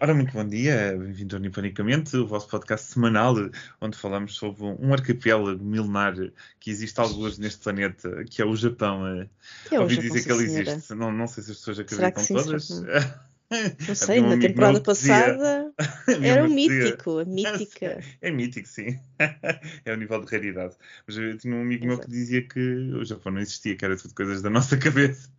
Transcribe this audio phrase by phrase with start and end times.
[0.00, 3.34] Ora, muito bom dia, bem-vindos ao Nipanicamente, o vosso podcast semanal,
[3.80, 6.14] onde falamos sobre um arquipélago milenar
[6.60, 9.06] que existe alguns neste planeta, que é o Japão.
[9.70, 12.12] É o Ouvi Japão, dizer que ele existe, não, não sei se as pessoas acreditam
[12.12, 12.68] que sim, todas.
[12.68, 15.67] que Não sei, um na temporada que passada
[16.22, 18.00] era um dizia- mítico, a mítica.
[18.20, 18.98] É mítico, sim.
[19.84, 20.74] é o nível de raridade.
[21.06, 22.10] Mas eu tinha um amigo meu que Exato.
[22.12, 25.30] dizia que o Japão não existia, que era tudo coisas da nossa cabeça.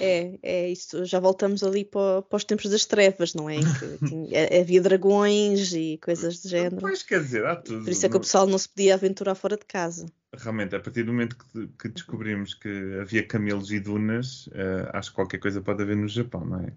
[0.00, 1.04] É, é isto.
[1.04, 3.56] Já voltamos ali para, para os tempos das trevas, não é?
[3.58, 6.76] Que tinha- havia dragões e coisas do género.
[6.80, 7.84] Pois quer dizer, há tudo.
[7.84, 10.06] Por isso é que o não- pessoal não se podia aventurar fora de casa.
[10.34, 15.10] Realmente, a partir do momento que, que descobrimos que havia camelos e dunas, eh, acho
[15.10, 16.72] que qualquer coisa pode haver no Japão, não é?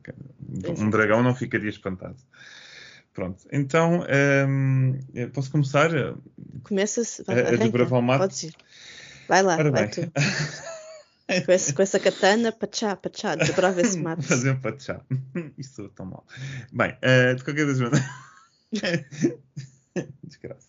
[0.52, 0.90] Um Exato.
[0.90, 2.18] dragão não ficaria espantado.
[3.14, 5.90] Pronto, então ehm, eh, posso começar?
[6.64, 7.24] Começa-se.
[7.28, 8.22] A- a desbravar o mato?
[8.22, 8.54] Podes ir.
[9.28, 10.06] Vai lá, Ora vai bem.
[10.06, 10.12] tu.
[11.46, 14.22] Com essa, com essa katana, pachá, pachá, desbrava esse mato.
[14.28, 15.02] Fazer um pachá.
[15.58, 16.24] Isto soa tão mal.
[16.72, 18.08] Bem, eh, de qualquer das maneiras.
[20.24, 20.68] Desgraça.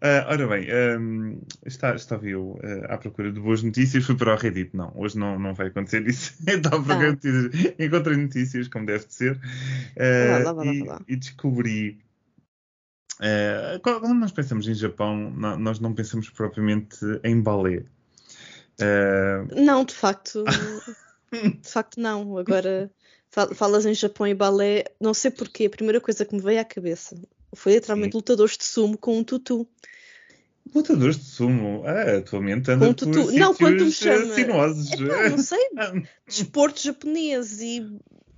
[0.00, 4.34] Ah, ora bem, ehm, está, estava eu eh, à procura de boas notícias, fui para
[4.34, 4.74] o Reddit.
[4.76, 6.34] Não, hoje não, não vai acontecer isso.
[6.46, 7.14] Estava à procura Ah.
[7.14, 9.40] de notícias, encontrei notícias, como deve de ser,
[9.96, 11.00] eh, lá, vá lá, e, lá.
[11.08, 11.98] e descobri.
[13.20, 17.84] eh, quando nós pensamos em Japão, no- nós não pensamos propriamente em balé.
[19.54, 20.42] Não, de facto,
[21.30, 22.36] de facto não.
[22.38, 22.90] Agora
[23.30, 25.66] fal- falas em Japão e balé, não sei porquê.
[25.66, 27.14] A primeira coisa que me veio à cabeça
[27.54, 28.18] foi literalmente Sim.
[28.18, 29.68] lutadores de sumo com um tutu.
[30.74, 33.32] lutadores de sumo, ah, atualmente anda Com por tutu.
[33.32, 34.92] Não, quando me eh, chama- sinuosos.
[35.00, 35.68] Epá, não sei,
[36.26, 37.90] desporto japonês e, e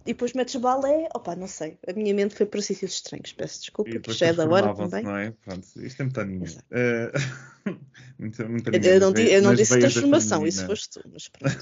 [0.06, 1.08] depois metes balé.
[1.14, 1.78] Opa, não sei.
[1.86, 3.32] A minha mente foi para sítios estranhos.
[3.32, 5.04] Peço desculpa, que já é da hora também.
[5.04, 5.30] Não é?
[5.44, 6.58] Pronto, isto é muito anime.
[6.72, 7.12] Eh,
[8.18, 11.28] muito, muito Eu, anime eu não, di- eu não disse transformação, isso foste tu, mas
[11.28, 11.56] pronto.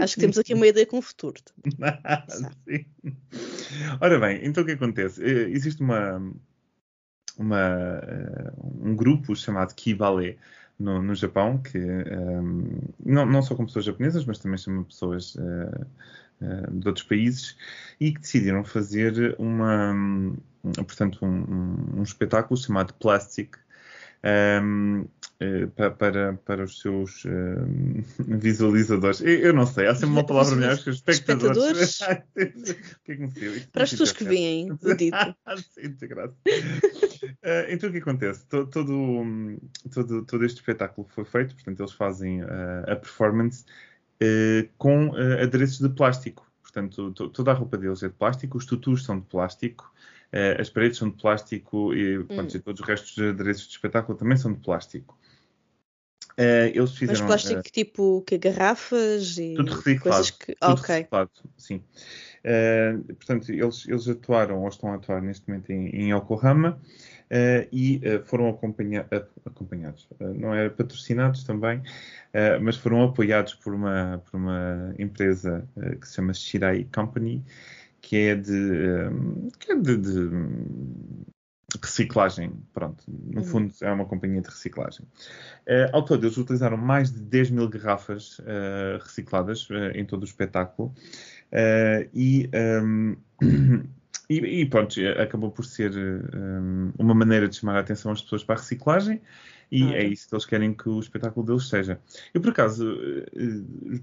[0.00, 1.40] Acho que temos aqui uma ideia com o futuro.
[2.68, 2.86] Sim.
[4.00, 5.22] Ora bem, então o que acontece?
[5.22, 6.18] Eh, Existe uma,
[7.38, 7.58] uma,
[8.02, 8.52] eh,
[8.82, 10.38] um grupo chamado Ki Ballet
[10.78, 15.36] no, no Japão, que ehm, não, não só com pessoas japonesas, mas também chama pessoas
[15.38, 15.80] eh,
[16.42, 17.56] eh, de outros países,
[18.00, 20.36] e que decidiram fazer uma, hum,
[20.74, 23.56] portanto, um, um- um espetáculo chamado Plastic,
[24.24, 25.04] ehm,
[25.40, 28.02] eh, pa- para, para os seus ehm,
[28.38, 29.20] visualizadores.
[29.20, 32.00] Eu, eu não sei, há sempre uma palavra melhor que os espectadores.
[32.00, 32.24] Espectadores?
[33.04, 35.16] que é que Para as pessoas que veem o dito.
[35.74, 36.34] Sim, de graça.
[37.42, 38.46] Eh, então o que acontece?
[38.46, 39.58] To- Todo, hum,
[39.92, 43.64] todo, todo este espetáculo foi feito, portanto eles fazem eh, a performance
[44.20, 45.12] eh, com
[45.42, 46.50] adereços de plástico.
[46.62, 49.92] Portanto, to- toda a roupa deles é de plástico, os tutus são de plástico,
[50.58, 52.46] as paredes são de plástico e, Hum.
[52.64, 55.18] todos os restos de adereços de espetáculo também são de plástico.
[56.38, 60.00] Eh, eles Mas fizeram plástico eh, tipo que garrafas e tudo reciclado.
[60.00, 60.54] coisas que.
[60.54, 60.88] Tudo ok.
[60.96, 61.84] reciclado, sim.
[62.42, 66.80] Eh, portanto, eles, eles atuaram ou estão a atuar neste momento em, em Yokohama
[67.32, 71.82] eh, e eh, foram acompanha- a- acompanhados, eh, não é patrocinados também,
[72.34, 77.42] eh, mas foram apoiados por uma, por uma empresa eh, que se chama Shirai Company,
[78.02, 79.10] que é de, eh,
[79.58, 80.30] que é de, de
[81.82, 83.42] reciclagem, pronto, no Uhum.
[83.42, 85.06] fundo é uma companhia de reciclagem.
[85.66, 90.22] Eh, ao todo, eles utilizaram mais de 10 mil garrafas eh, recicladas eh, em todo
[90.22, 90.94] o espetáculo.
[91.52, 93.16] Eh, e, ehm,
[94.28, 98.44] e, e pronto, acabou por ser eh, uma maneira de chamar a atenção às pessoas
[98.44, 99.20] para a reciclagem.
[99.74, 99.96] E Claro.
[99.96, 101.98] é isso que eles querem que o espetáculo deles seja.
[102.34, 102.86] Eu, por acaso,
[103.34, 103.62] eh,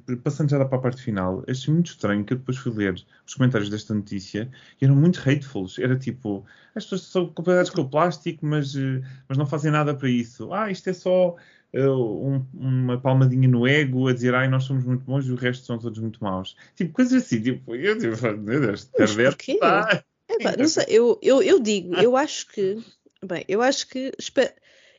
[0.09, 2.95] eh, passando já para a parte final, achei muito estranho que eu depois fui ler
[3.23, 4.49] os comentários desta notícia
[4.81, 5.77] e eram muito hatefuls.
[5.77, 6.43] Era tipo,
[6.73, 10.51] as pessoas são completamente com o plástico, mas, eh, mas não fazem nada para isso.
[10.51, 11.35] Ah, isto é só
[11.71, 15.67] um- uma palmadinha no ego a dizer, ai, nós somos muito bons e o resto
[15.67, 16.55] são todos muito maus.
[16.75, 17.43] Tipo, coisas assim.
[17.43, 22.17] Tipo, eu digo, meu Deus, internet está- Epá, não sei, eu, eu, eu digo, eu
[22.17, 22.77] acho que,
[23.23, 24.11] bem, eu acho que,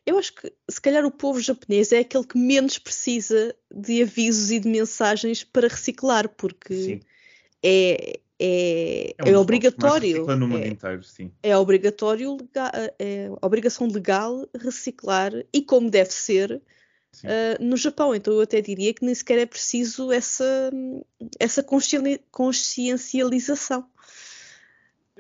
[0.07, 4.51] eu acho que se calhar o povo japonês é aquele que menos precisa de avisos
[4.51, 7.01] e de mensagens para reciclar, porque Sim,
[7.63, 11.31] é, é, é um é obrigatório, no mundo é, inteiro, sim.
[11.43, 12.37] é obrigatório,
[12.99, 16.63] é obrigação legal reciclar e como deve ser
[17.25, 18.15] ah, no Japão.
[18.15, 20.71] Então eu até diria que nem sequer é preciso essa,
[21.39, 23.89] essa conscien- consciencialização.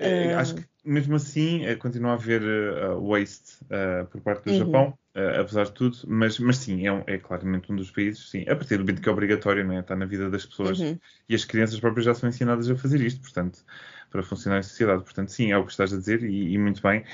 [0.00, 0.41] Eh, Ah.
[0.41, 4.56] Acho que mesmo assim eh, continua a haver eh, waste eh, por parte do Uhum.
[4.58, 8.31] Japão, eh, apesar de tudo, mas, mas sim, é, um- é claramente um dos países,
[8.31, 9.81] sim, a partir do momento que é obrigatório, não é?
[9.81, 10.99] está na vida das pessoas Uhum.
[11.29, 13.62] e as crianças próprias já são ensinadas a fazer isto, portanto,
[14.11, 15.05] para funcionar em sociedade.
[15.05, 17.05] Portanto, sim, é o que estás a dizer e, e muito bem.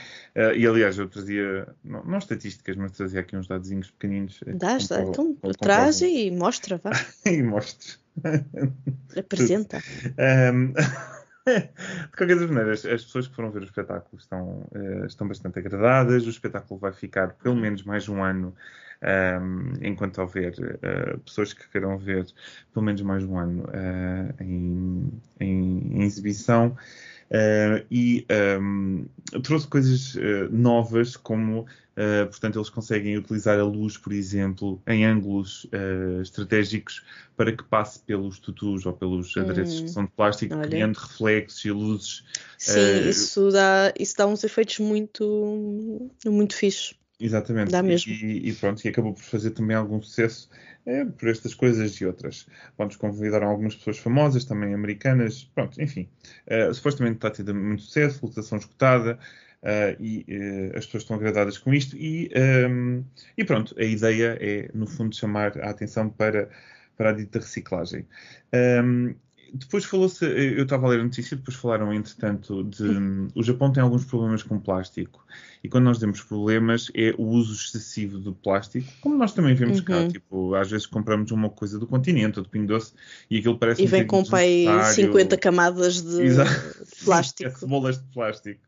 [0.57, 4.39] E aliás, eu trazia, não, não estatísticas, mas trazia aqui uns dadozinhos pequeninos.
[4.47, 4.79] eh, que Dá, dá.
[4.79, 6.91] comprovam- Então comprovam- traz e mostra, vá.
[7.27, 8.01] e mostres.
[9.17, 9.79] Apresenta.
[10.19, 10.73] Ahm,
[12.11, 15.59] de qualquer maneira, as, as, pessoas que foram ver o espetáculo estão, uh, estão bastante
[15.59, 16.27] agradadas.
[16.27, 18.55] O espetáculo vai ficar pelo menos mais um ano
[19.03, 22.27] um, enquanto houver uh, pessoas que queiram ver
[22.73, 26.77] pelo menos mais um ano uh, em, em, em, exibição.
[27.31, 28.25] Uh, e
[28.61, 29.07] um,
[29.43, 35.05] trouxe coisas uh, novas, como, uh, portanto, eles conseguem utilizar a luz, por exemplo, em
[35.05, 35.67] ângulos
[36.23, 37.05] estratégicos
[37.37, 40.69] para que passe pelos tutus ou pelos adereços hum, que são de plástico, olha.
[40.69, 42.25] criando reflexos e luzes.
[42.57, 46.95] Sim, isso, dá, isso dá uns efeitos muito, muito fixos.
[47.19, 47.73] Exatamente.
[47.73, 48.13] Dá mesmo.
[48.13, 50.51] E, e, pronto, e acabou por fazer também algum sucesso
[50.85, 52.47] é, por estas coisas e outras.
[52.77, 56.09] Vamos convidaram algumas pessoas famosas, também americanas, pronto, enfim.
[56.47, 59.19] Uh, supostamente está a ter muito sucesso, lotação esgotada,
[59.63, 61.97] uh, e uh, as pessoas estão agradadas com isto.
[61.97, 63.05] E, um, ehm,
[63.37, 66.51] e pronto, a ideia é, no fundo, chamar a atenção para,
[66.97, 68.07] para a dita reciclagem.
[68.53, 69.15] Um, ehm,
[69.59, 73.83] depois falou-se, eu estava a ler a notícia, depois falaram, entretanto, de o Japão tem
[73.83, 75.25] alguns problemas com plástico.
[75.63, 79.79] E quando nós temos problemas é o uso excessivo do plástico, como nós também vemos
[79.79, 79.85] uhum.
[79.85, 80.09] cá.
[80.09, 82.93] Tipo, às vezes compramos uma coisa do continente ou do Pingo Doce
[83.29, 86.87] e aquilo parece E vem com pai 50 camadas de Exato.
[87.05, 87.59] plástico.
[87.59, 88.61] Cebolas de plástico.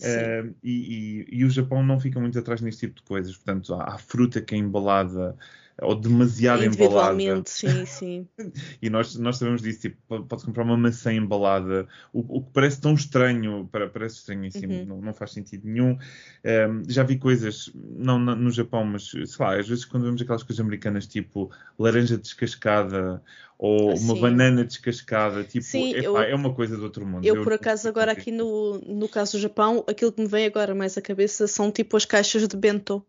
[0.00, 3.36] Uh, e, e, e, o Japão não fica muito atrás neste tipo de coisas.
[3.36, 5.36] Portanto, há, há fruta que é embalada
[5.82, 7.42] ou demasiado embalada.
[7.46, 8.28] sim, sim.
[8.80, 12.80] e nós, nós sabemos disso, tipo, podes comprar uma maçã embalada, o, o que parece
[12.80, 14.84] tão estranho, parece si, uhum.
[14.86, 15.98] não, não, faz sentido nenhum.
[16.44, 20.22] Um, já vi coisas, não no, no Japão, mas sei lá, às vezes quando vemos
[20.22, 23.22] aquelas coisas americanas, tipo laranja descascada
[23.58, 27.24] ou uma banana descascada, tipo, sim, epá, eu, é uma coisa do outro mundo.
[27.24, 30.46] Eu, eu por acaso, agora aqui no, no caso do Japão, aquilo que me vem
[30.46, 33.04] agora mais à cabeça são tipo as caixas de bento.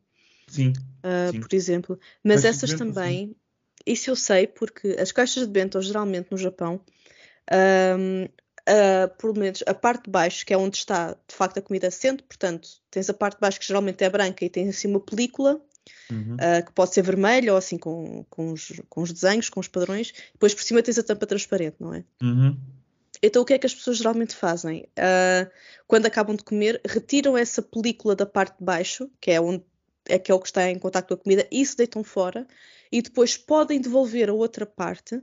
[0.54, 1.40] Sim, uh, sim.
[1.42, 2.00] Por exemplo.
[2.24, 3.36] Mas essas também, sim.
[3.86, 6.82] isso eu sei, porque as caixas de bento, geralmente no Japão,
[7.52, 11.62] um, uh, por menos a parte de baixo, que é onde está de facto a
[11.62, 14.88] comida assente, portanto, tens a parte de baixo que geralmente é branca e tem assim
[14.88, 15.62] uma película.
[16.10, 16.36] Uhum.
[16.36, 19.68] Uh, que pode ser vermelha ou assim com, com, os, com os desenhos, com os
[19.68, 22.06] padrões, depois por cima tens a tampa transparente, não é?
[22.22, 22.58] Uhum.
[23.22, 24.88] Então o que é que as pessoas geralmente fazem?
[24.98, 25.52] Uh,
[25.86, 29.64] quando acabam de comer, retiram essa película da parte de baixo, que é onde
[30.10, 32.48] aquele que está em contato com a comida, isso deitam fora
[32.92, 35.16] e depois podem devolver a outra parte.
[35.16, 35.22] Uh,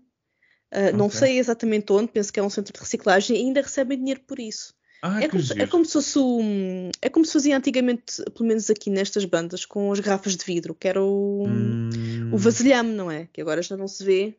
[0.70, 0.92] okay.
[0.92, 4.20] Não sei exatamente onde, penso que é um centro de reciclagem e ainda recebem dinheiro
[4.26, 4.74] por isso.
[5.02, 8.68] Ah, é, como, é, como, se fosse um, é como se fazia antigamente, pelo menos
[8.68, 12.30] aqui nestas bandas, com as garrafas de vidro, que era o, hum...
[12.32, 13.26] o vasilhame, não é?
[13.32, 14.36] Que agora já não se vê,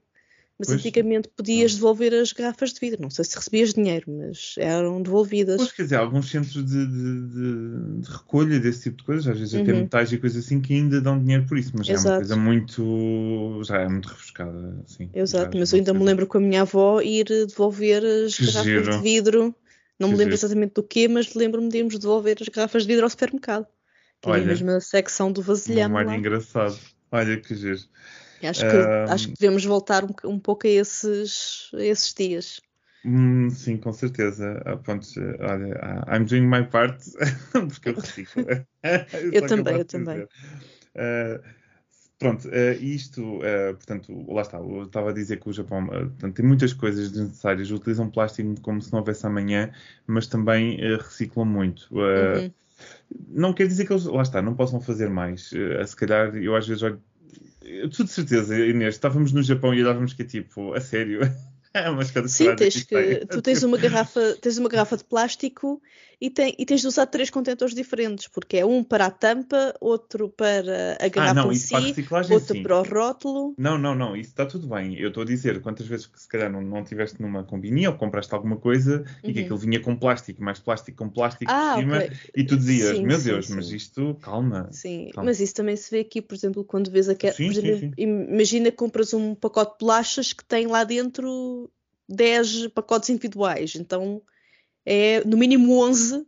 [0.61, 3.01] mas pois, antigamente podias devolver as garrafas de vidro.
[3.01, 5.57] Não sei se recebias dinheiro, mas eram devolvidas.
[5.57, 9.39] Pois, quer dizer, alguns centros de, de, de, de recolha desse tipo de coisas, às
[9.39, 9.63] vezes uhum.
[9.63, 12.15] até metais e coisas assim, que ainda dão dinheiro por isso, mas já é uma
[12.17, 13.61] coisa muito.
[13.63, 14.83] já é muito refrescada.
[14.85, 18.45] Assim, Exato, mas eu ainda me lembro com a minha avó ir devolver as que
[18.45, 18.91] garrafas giro.
[18.91, 19.55] de vidro.
[19.99, 20.45] Não que me lembro giro.
[20.45, 23.65] exatamente do quê, mas lembro-me de irmos devolver as garrafas de vidro ao supermercado.
[24.21, 25.95] Que Olha, é a mesma secção do vasilhame.
[25.95, 26.77] Um engraçado.
[27.11, 27.81] Olha que giro.
[28.43, 32.61] Acho que, um, acho que devemos voltar um, um pouco a esses, a esses dias.
[33.03, 34.61] Hum, sim, com certeza.
[34.65, 35.07] Ah, pronto,
[35.39, 37.03] olha, ah, I'm doing my part,
[37.51, 38.45] porque eu reciclo.
[39.31, 40.19] eu também, eu também.
[40.21, 41.41] Uh,
[42.19, 46.35] pronto, uh, isto, uh, portanto, lá está, eu estava a dizer que o Japão portanto,
[46.35, 49.71] tem muitas coisas desnecessárias, utilizam plástico como se não houvesse amanhã,
[50.05, 51.87] mas também reciclam muito.
[51.91, 52.51] Uhum.
[53.29, 55.49] Não quer dizer que eles, lá está, não possam fazer mais.
[55.49, 57.01] se calhar, eu às vezes olho
[57.61, 61.21] eu de certeza, Inês, estávamos no Japão e olhávamos que é tipo, a sério.
[61.81, 65.81] É uma Sim, tens que, tu tens uma garrafa, tens uma garrafa de plástico
[66.21, 69.73] e, tem, e tens de usar três contentores diferentes, porque é um para a tampa,
[69.81, 71.73] outro para a garrafa ah, não, em si,
[72.29, 72.61] outro sim.
[72.61, 73.55] para o rótulo.
[73.57, 74.99] Não, não, não, isso está tudo bem.
[74.99, 77.95] Eu estou a dizer quantas vezes que se calhar não, não tiveste numa combinia ou
[77.95, 79.29] compraste alguma coisa uhum.
[79.29, 79.45] e que uhum.
[79.45, 82.17] aquilo vinha com plástico, mais plástico com plástico ah, por cima, okay.
[82.35, 84.69] e tu dizias, sim, meu sim, Deus, mas isto, calma.
[84.71, 85.29] Sim, calma.
[85.29, 89.33] mas isso também se vê aqui, por exemplo, quando vês exemplo, imagina que compras um
[89.33, 91.60] pacote de bolachas que tem lá dentro
[92.11, 94.21] 10 pacotes individuais, então
[94.85, 96.25] é no mínimo 11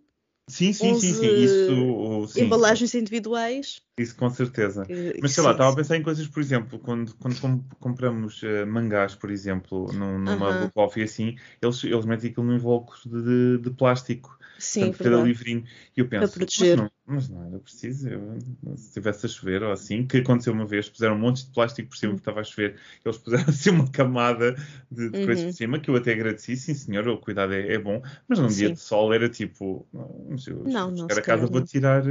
[0.48, 1.44] Sim, sim, sim, sim.
[1.44, 2.42] Isso, sim.
[2.42, 3.82] embalagens individuais.
[3.98, 4.88] Isso com certeza.
[5.22, 9.14] Mas sei lá, estava a pensar em coisas, por exemplo, quando, quando compramos uh, mangás,
[9.14, 10.72] por exemplo, numa uh -huh.
[10.72, 14.36] coffee assim, eles, eles metem aquilo num invólucro de, de, plástico.
[14.58, 15.64] Sim, portanto, cada livrinho.
[15.96, 18.10] E eu penso, mas não, mas não era preciso.
[18.10, 18.40] Eu,
[18.76, 21.90] se estivesse a chover ou assim, que aconteceu uma vez, puseram um monte de plástico
[21.90, 22.18] por cima, uhum.
[22.18, 24.56] estava a chover, eles puseram assim uma camada
[24.90, 25.26] de, de uhum.
[25.26, 28.40] coisas por cima, que eu até agradeci, sim senhor, o cuidado é, é bom, mas
[28.40, 28.58] num sim.
[28.58, 32.04] dia de sol era tipo, não, eu não, chegar a casa vou tirar,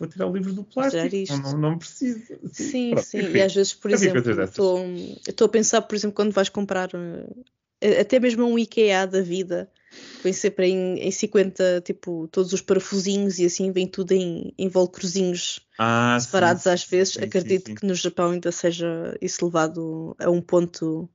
[0.00, 2.24] vou tirar o livro do plástico, não, não, preciso.
[2.52, 3.18] Sim, sim, Pronto, sim.
[3.36, 4.20] e às vezes, por exemplo,
[5.28, 6.90] estou a pensar, por exemplo, quando vais comprar
[7.80, 9.70] eh, até mesmo um IKEA da vida
[10.22, 14.68] vem sempre em, em 50, tipo, todos os parafusinhos e assim vem tudo em, em
[14.68, 17.14] volcrozinhos Ah, separados sim, às vezes.
[17.14, 17.74] sim, Acredito sim.
[17.74, 21.08] que no Japão ainda seja isso levado a um ponto.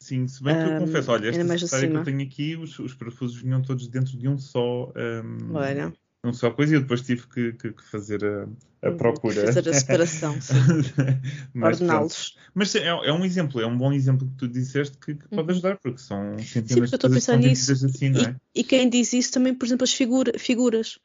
[0.00, 2.76] Sim, se bem que eu Ahm, confesso, olha, esta secretária que eu tenho aqui, os,
[2.78, 5.92] os parafusos vinham todos dentro de um só, ahm, Olha,
[6.24, 9.46] um só coisa e eu depois tive que, que- que fazer a, a procura.
[9.52, 10.54] fazer a separação, sim.
[11.60, 12.36] Ordená-los.
[12.54, 15.42] Mas é, é um exemplo, é um bom exemplo que tu disseste que, que pode
[15.42, 15.50] Uhum.
[15.50, 17.86] ajudar, porque são Sim, centenas porque de coisas que nisso.
[17.86, 18.36] assim, não é?
[18.54, 20.98] E, quem diz isso também, por exemplo, as figura- figuras.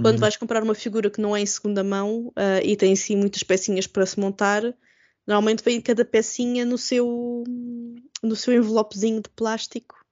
[0.00, 0.20] Quando Uhum.
[0.20, 3.44] vais comprar uma figura que não é em segunda mão ah, e tem sim muitas
[3.44, 4.62] pecinhas para se montar,
[5.24, 7.44] normalmente vem cada pecinha no seu,
[8.22, 10.03] no seu envelopezinho de plástico.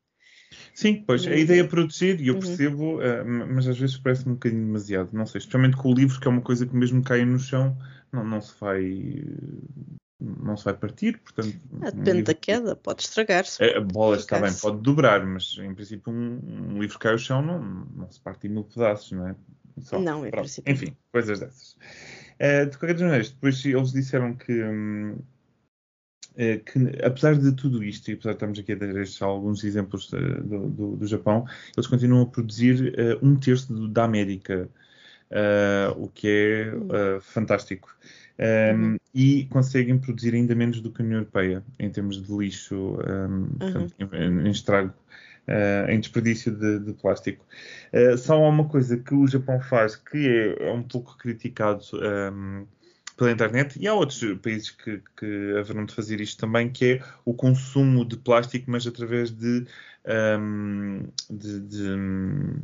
[0.74, 1.36] Sim, pois, a Uhum.
[1.38, 2.40] ideia é proteger, e eu Uhum.
[2.40, 6.18] percebo, eh, mas às vezes parece um bocadinho demasiado, não sei, especialmente com o livro,
[6.18, 7.76] que é uma coisa que mesmo caia no chão,
[8.10, 9.24] não, não se vai
[10.20, 11.54] não se vai partir, portanto...
[11.82, 13.62] Ah, um depende da livro- queda, pode estragar-se.
[13.62, 16.38] A a bola está bem, pode dobrar, mas em princípio um,
[16.76, 19.34] um livro que cai ao chão não, não se parte em mil pedaços, não é?
[19.80, 19.98] Só.
[19.98, 20.44] Não, em Pronto.
[20.44, 21.76] princípio Enfim, coisas dessas.
[22.38, 25.18] Eh, de qualquer maneira, depois eles disseram que, hum,
[26.58, 30.12] que, apesar de tudo isto, e apesar de estarmos aqui a dar estes alguns exemplos
[30.12, 31.44] eh, do, do- do Japão,
[31.76, 34.68] eles continuam a produzir eh, um terço do- da América,
[35.30, 36.88] eh, o que é Hum.
[36.92, 37.94] eh, fantástico.
[38.38, 38.96] Um, Uhum.
[39.14, 42.74] E conseguem produzir ainda menos do que a União Europeia, em termos de lixo,
[43.06, 44.94] um, portanto, em, em estrago,
[45.48, 47.44] uh, em desperdício de, de plástico.
[47.92, 51.82] Uh, só há uma coisa que o Japão faz que é, é um pouco criticado
[52.32, 52.66] um,
[53.16, 57.04] pela internet, e há outros países que, que haverão de fazer isto também, que é
[57.24, 59.66] o consumo de plástico, mas através de,
[60.38, 62.62] um, de, de-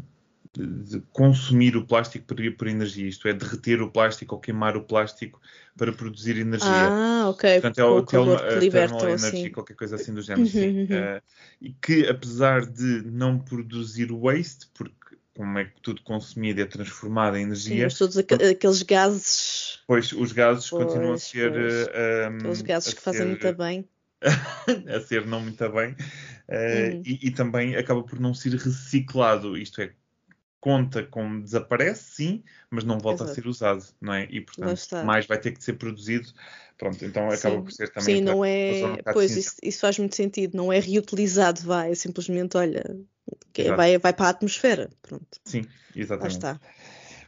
[0.57, 4.83] de consumir o plástico por, por energia, isto é, derreter o plástico ou queimar o
[4.83, 5.41] plástico
[5.77, 6.67] para produzir energia.
[6.67, 7.61] Ah, ok.
[7.61, 9.51] Portanto, é o o calor thermal, que liberta, energy, assim.
[9.51, 10.79] qualquer coisa assim do género, sim.
[10.79, 10.85] Uhum.
[10.85, 11.23] Uh,
[11.61, 14.95] e que, apesar de não produzir waste, porque
[15.37, 19.68] como é que tudo consumido é transformado em Sim, energia, mas todos aque- aqueles gases,
[19.89, 21.51] pois os gases continuam a Pois, ser...
[21.51, 21.87] pois.
[21.87, 23.89] uh, um, aqueles gases a que fazem ser- muito bem.
[24.97, 25.97] a ser não muito bem, uh,
[26.51, 27.03] Uhum.
[27.05, 29.93] e, e também acaba por não ser reciclado, isto é,
[30.61, 33.41] conta como desaparece, sim, mas não volta a Exato.
[33.41, 34.25] ser usado, não é?
[34.25, 36.29] E Lá portanto, mais vai ter que ser produzido,
[36.77, 37.63] pronto, então acaba Sim.
[37.63, 38.17] por ser também...
[38.17, 39.03] Sim, não um é.
[39.13, 40.57] Pois, isso, isso faz muito sentido.
[40.57, 41.93] Não é reutilizado, vai.
[41.93, 42.85] É simplesmente, olha,
[43.53, 43.77] que Exato.
[43.77, 44.91] vai, vai para a atmosfera.
[45.03, 46.37] Pronto, Sim, lá exatamente.
[46.37, 46.61] está.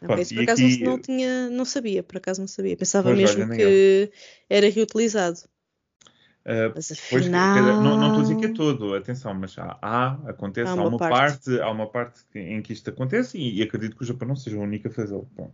[0.02, 2.76] Ok, Pronto, isso por acaso aqui- não, tinha, não sabia, por acaso não sabia.
[2.76, 4.12] Pensava Pois, mesmo olha, que
[4.48, 5.38] era reutilizado.
[6.40, 7.52] Uh, Mas Pois, afinal.
[7.52, 10.70] quer dizer, não, não estou a dizer que é todo, atenção, mas há, há acontece,
[10.70, 11.44] Há há uma uma, parte.
[11.44, 11.60] parte.
[11.60, 14.56] há uma parte em que isto acontece e, e acredito que o Japão não seja
[14.56, 15.28] o único a fazê-lo.
[15.36, 15.52] Pronto.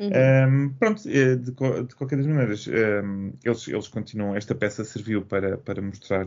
[0.00, 0.68] Uhum.
[0.68, 5.22] Um, pronto, eh, de, de qualquer das maneiras, um, eles, eles continuam, esta peça serviu
[5.22, 6.26] para, para mostrar,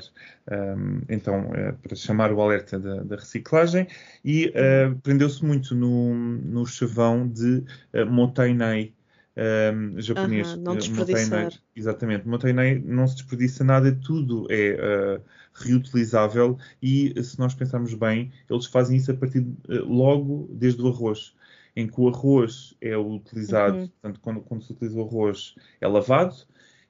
[0.51, 3.87] um, então, eh, para chamar o alerta da, da reciclagem
[4.25, 7.63] e eh, prendeu-se muito no, no chavão de
[7.93, 8.93] uh, Motainai,
[9.37, 10.49] um, japonês.
[10.49, 11.23] Aham, não desperdiçar.
[11.29, 14.75] Motainai, exatamente, Motainai não se desperdiça nada, tudo é
[15.17, 15.21] uh,
[15.53, 20.81] reutilizável e, se nós pensarmos bem, eles fazem isso a partir de, uh, logo desde
[20.81, 21.33] o arroz
[21.75, 23.87] em que o arroz é utilizado, Uhum.
[23.87, 26.35] portanto, quando, quando se utiliza o arroz é lavado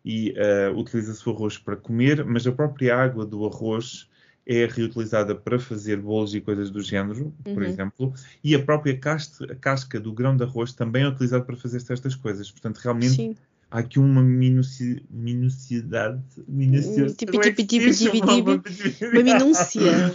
[0.04, 0.34] e
[0.72, 4.10] uh, utiliza-se o arroz para comer, mas a própria água do arroz
[4.46, 7.70] é reutilizada para fazer bolos e coisas do género, por Uhum.
[7.70, 11.56] exemplo, e a própria casca, a casca do grão de arroz também é utilizada para
[11.56, 12.50] fazer certas coisas.
[12.50, 13.36] Portanto, realmente Sim.
[13.72, 16.22] Há aqui uma minuci, minuciosidade.
[16.48, 20.14] Minucio, Hum, é tipo, Uma- minúcia.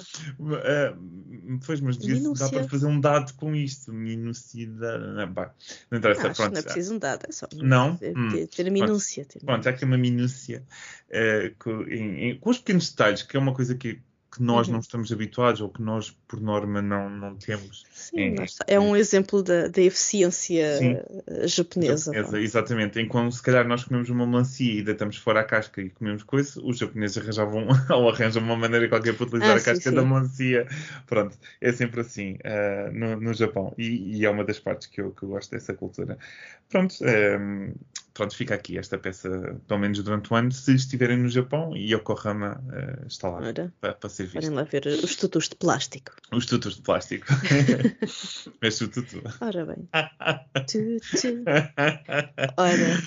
[0.63, 0.95] Ah,
[1.67, 3.93] pois, mas devia dá para fazer um dado com isto.
[3.93, 5.05] Minucidade.
[5.07, 5.55] Não, pá,
[5.91, 6.21] não interessa.
[6.31, 7.97] Pronto, não é preciso um dado, é só Não?
[7.97, 8.47] ter, Hum.
[8.47, 9.25] ter- a minúcia.
[9.25, 10.63] ter Pronto, há aqui uma minúcia
[11.11, 14.01] eh, com, em- em- com os pequenos detalhes, que é uma coisa que,
[14.37, 14.75] que nós Uhum.
[14.75, 17.87] não estamos habituados ou que nós, por norma, não, não temos.
[17.91, 18.65] Sim, É, lá está.
[18.69, 20.97] é um exemplo da, da eficiência Sim.
[21.45, 22.13] japonesa.
[22.13, 23.01] Japonesa, exatamente.
[23.01, 26.61] Enquanto se calhar nós comemos uma melancia e deitamos fora a casca e comemos coisa,
[26.63, 29.95] os japoneses arranjavam ou arranjam uma maneira qualquer para utilizar Ah, a sim, casca sim.
[29.95, 30.67] da melancia.
[31.07, 33.75] Pronto, é sempre assim ah, no, no Japão.
[33.79, 36.19] E, e é uma das partes que eu, que eu gosto dessa cultura.
[36.69, 37.73] Pronto, ehm,
[38.17, 41.93] pronto, fica aqui esta peça, pelo menos durante o ano, se estiverem no Japão e
[41.93, 44.35] Yokohama ah, está lá Ora, para, para ser visto.
[44.37, 46.13] podem lá ver os tutus de plástico.
[46.33, 47.27] Os tutus de plástico.
[48.63, 49.23] Mas o tutu.
[49.41, 49.89] Ora bem.
[50.67, 51.45] Tu, tu.
[52.57, 53.03] Ora.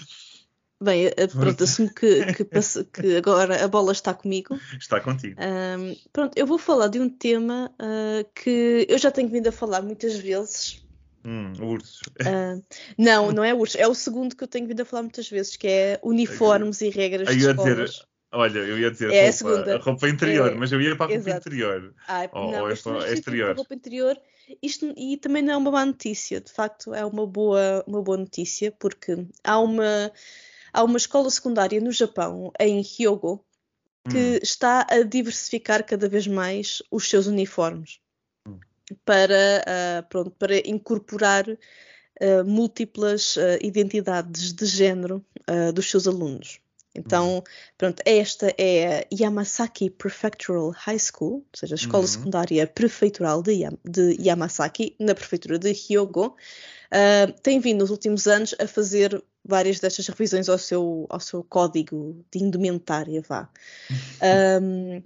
[0.81, 4.57] Bem, eh, pronto, assumo que, que, que agora a bola está comigo.
[4.77, 5.35] Está contigo.
[5.41, 9.51] Ahm, pronto, eu vou falar de um tema ah, que eu já tenho vindo a
[9.51, 10.81] falar muitas vezes.
[11.23, 12.01] Hum, ursos.
[12.23, 12.55] Ah,
[12.97, 15.55] não, não é urso, é o segundo que eu tenho vindo a falar muitas vezes,
[15.55, 18.05] que é uniformes e regras de eu dizer, escolas.
[18.31, 19.75] Olha, eu ia dizer É a roupa, segunda.
[19.75, 21.47] a roupa interior, É, mas eu ia para a roupa exato.
[21.47, 21.95] interior.
[22.07, 23.55] Ah, Ou- não, ou é é gostei de exterior.
[23.55, 24.21] roupa interior.
[24.61, 28.17] Isto, e também não é uma má notícia, de facto é uma boa, uma boa
[28.17, 30.11] notícia, porque há uma,
[30.73, 33.45] há uma escola secundária no Japão, em Hyogo,
[34.09, 37.99] que Hum, está a diversificar cada vez mais os seus uniformes.
[39.05, 41.45] Para, ah, pronto, para incorporar
[42.21, 45.25] ah, múltiplas ah, identidades de género
[45.73, 46.59] dos seus alunos.
[46.95, 47.43] Então,
[47.77, 52.07] pronto, esta é a Yamasaki Prefectural High School, ou seja, a escola Uhum.
[52.07, 56.35] secundária prefeitural de, Yam- de Yamasaki, na prefeitura de Hyogo.
[57.43, 62.25] Tem vindo nos últimos anos a fazer várias destas revisões ao seu, ao seu código
[62.31, 63.49] de indumentária, vá.
[64.61, 65.01] Um,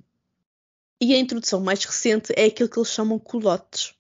[1.02, 3.94] e a introdução mais recente é aquilo que eles chamam colotes.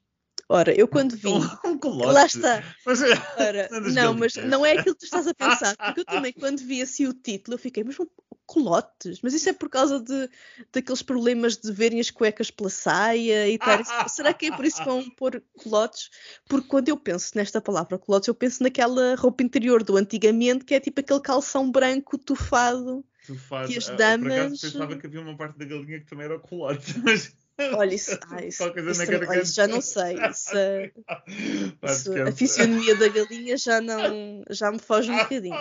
[0.49, 1.29] Ora, eu quando vi.
[1.65, 2.13] Um colote.
[2.13, 2.63] Lá está.
[2.85, 5.75] Mas, Ora, Andas não, mas não é aquilo que tu estás a pensar.
[5.75, 7.97] Porque eu também, quando vi assim o título, eu fiquei, mas
[8.45, 9.19] colotes?
[9.21, 10.29] Mas isso é por causa de,
[10.71, 13.79] daqueles problemas de verem as cuecas pela saia e tal.
[14.07, 16.09] Será que é por isso que vão pôr colotes?
[16.47, 20.75] Porque quando eu penso nesta palavra colotes, eu penso naquela roupa interior do antigamente, que
[20.75, 23.03] é tipo aquele calção branco tufado.
[23.25, 25.99] Tu faz, que as ah, damas- Por acaso pensava que havia uma parte da galinha
[25.99, 27.35] que também era o colote, mas.
[27.75, 30.15] Olha, isso, ah, isso, isso também- olha, já não sei.
[30.29, 30.51] Isso,
[31.83, 35.55] isso- a fisionomia da galinha já não já me foge um bocadinho.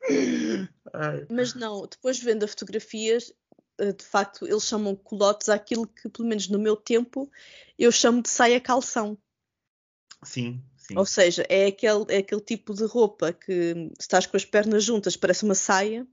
[1.30, 3.32] Mas não, depois vendo as fotografias,
[3.78, 7.30] eh, de facto, eles chamam colotes àquilo que, pelo menos no meu tempo,
[7.78, 9.16] eu chamo de saia calção.
[10.24, 10.96] Sim, sim.
[10.96, 14.84] Ou seja, é aquele, é aquele tipo de roupa que se estás com as pernas
[14.84, 16.06] juntas, parece uma saia,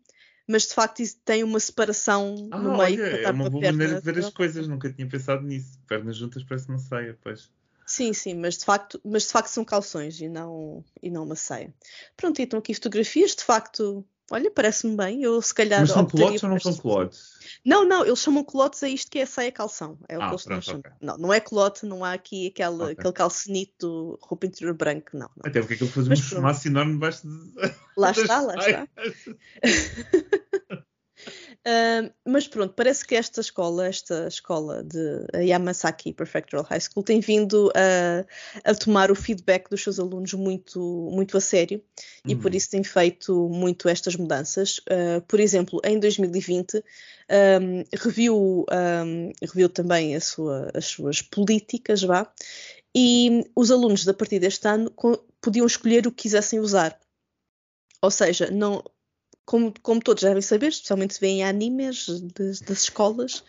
[0.49, 3.61] mas de facto isso tem uma separação Ah, no meio olha, para é uma boa
[3.61, 5.79] perna maneira de ver as coisas, nunca tinha pensado nisso.
[5.87, 7.51] Pernas juntas parece uma saia, pois.
[7.85, 11.35] Sim, sim, mas de facto, mas de facto são calções e não, e não uma
[11.35, 11.71] saia.
[12.17, 15.21] Pronto, e estão aqui fotografias, de facto, olha, parece-me bem.
[15.23, 15.81] Eu se calhar.
[15.81, 17.39] Mas são colotes ou não são colotes?
[17.65, 19.97] Não, não, eles chamam colotes a isto que é saia calção.
[20.07, 20.79] É o Ah, que eles pronto, chamar.
[20.79, 20.91] ok.
[21.01, 22.91] Não, não é colote, não há aqui aquele, Ok.
[22.91, 25.29] aquele calcenito roupa interior branco, não.
[25.35, 25.43] não.
[25.45, 27.73] Até porque aquilo faz um chumaço enorme debaixo de.
[27.97, 28.87] Lá está, lá está.
[32.25, 37.71] mas pronto, parece que esta escola, esta escola de Yamasaki Prefectural High School, tem vindo
[37.75, 38.25] a,
[38.71, 40.79] a tomar o feedback dos seus alunos muito,
[41.11, 41.83] muito a sério
[42.25, 42.57] e por Uhum.
[42.57, 44.79] isso tem feito muito estas mudanças.
[44.89, 48.65] Ah, por exemplo, em 2020, um, reviu,
[49.05, 52.31] um, reviu também sua- as suas políticas, vá,
[52.95, 54.91] e os alunos, a partir deste ano,
[55.41, 56.97] podiam escolher o que quisessem usar.
[58.01, 58.83] Ou seja, não,
[59.49, 63.43] como, como todos devem saber, especialmente se veem animes das, das escolas,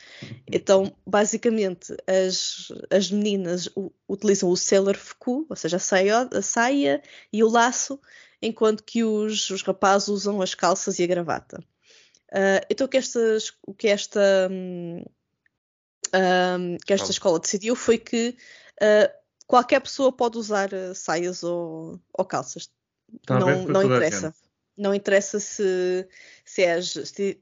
[0.46, 6.40] então basicamente as, as meninas u- utilizam o sailor fuku, ou seja, a saia, a
[6.40, 8.00] saia e o laço,
[8.40, 11.62] enquanto que os, os rapazes usam as calças e a gravata.
[12.32, 15.04] Ah, então o que, estas, o que esta, hum,
[16.14, 18.38] hum, que esta escola decidiu foi que
[18.80, 19.12] ah,
[19.46, 22.70] qualquer pessoa pode usar ah, saias ou, ou calças.
[23.22, 24.34] Está não, não interessa.
[24.80, 26.08] Não interessa se,
[26.44, 26.86] se és.
[27.04, 27.40] se-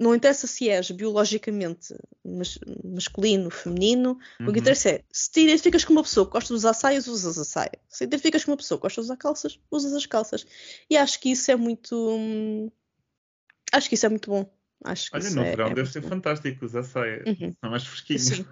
[0.00, 4.18] não interessa se és biologicamente mas- masculino, feminino.
[4.40, 4.52] O Uhum.
[4.52, 7.38] que interessa é se te identificas com uma pessoa que gosta de usar saias, usas
[7.38, 7.78] a saia.
[7.88, 10.46] Se te identificas com uma pessoa que gosta de usar calças, usas as calças.
[10.90, 11.94] E acho que isso é muito.
[11.96, 12.70] hum,
[13.72, 14.44] Acho que isso é muito bom.
[14.84, 16.08] Acho que Olha, no é, verão é deve ser bom.
[16.08, 17.22] fantástico usar saia.
[17.26, 17.52] Uhum.
[17.60, 18.22] São mais fresquinhos.
[18.26, 18.46] Sim.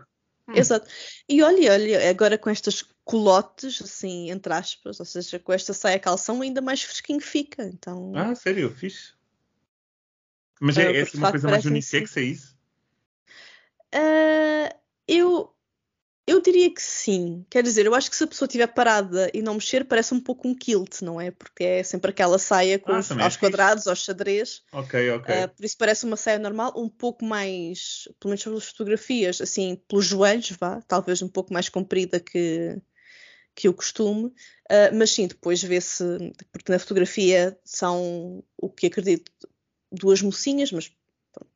[0.54, 0.88] Exato.
[1.28, 5.99] E olha, olha, agora com estas colotes, assim, entre aspas, ou seja, com esta saia
[5.99, 7.64] calção, ainda mais fresquinho fica.
[7.64, 9.14] Então, Ah, sério, fixe.
[10.61, 12.57] Mas Ah, é, é porque assim uma coisa mais unissex, é isso?
[13.92, 14.77] ah,
[15.09, 15.53] eu,
[16.27, 17.44] eu diria que sim.
[17.51, 20.20] Quer dizer, eu acho que se a pessoa estiver parada e não mexer, parece um
[20.20, 21.31] pouco um kilt, não é?
[21.31, 23.38] Porque é sempre aquela saia com Ah, os, é aos fixe.
[23.40, 24.62] quadrados, aos xadrez.
[24.73, 25.35] Ok, ok.
[25.35, 29.77] Ah, por isso parece uma saia normal, um pouco mais, pelo menos pelas fotografias, assim,
[29.88, 32.81] pelos joelhos, vá, talvez um pouco mais comprida que,
[33.61, 34.33] que o costume,
[34.70, 36.05] Ah, mas sim, depois vê-se,
[36.53, 39.33] porque na fotografia são o que acredito,
[39.90, 40.92] duas mocinhas, mas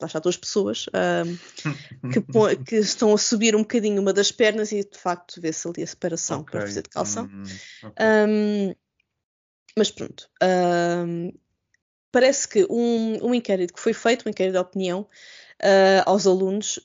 [0.00, 1.22] lá está duas pessoas, ah,
[2.12, 5.84] que, que estão a subir um bocadinho uma das pernas e de facto vê-se ali
[5.84, 7.24] a separação para Ok, fazer de calção.
[7.26, 7.44] hum,
[7.84, 8.06] ok.
[8.28, 8.74] Um,
[9.78, 11.32] mas pronto, um,
[12.10, 15.02] parece que um, inquérito que foi feito, um inquérito de opinião
[15.62, 16.80] uh, aos alunos,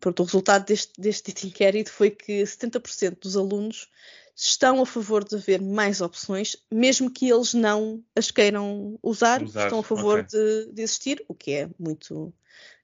[0.00, 3.88] pronto, o resultado deste, deste inquérito foi que 70% dos alunos
[4.34, 9.64] estão a favor de haver mais opções, mesmo que eles não as queiram usar, Usar,
[9.64, 10.38] estão a favor ok.
[10.38, 12.32] de, de existir, o que é muito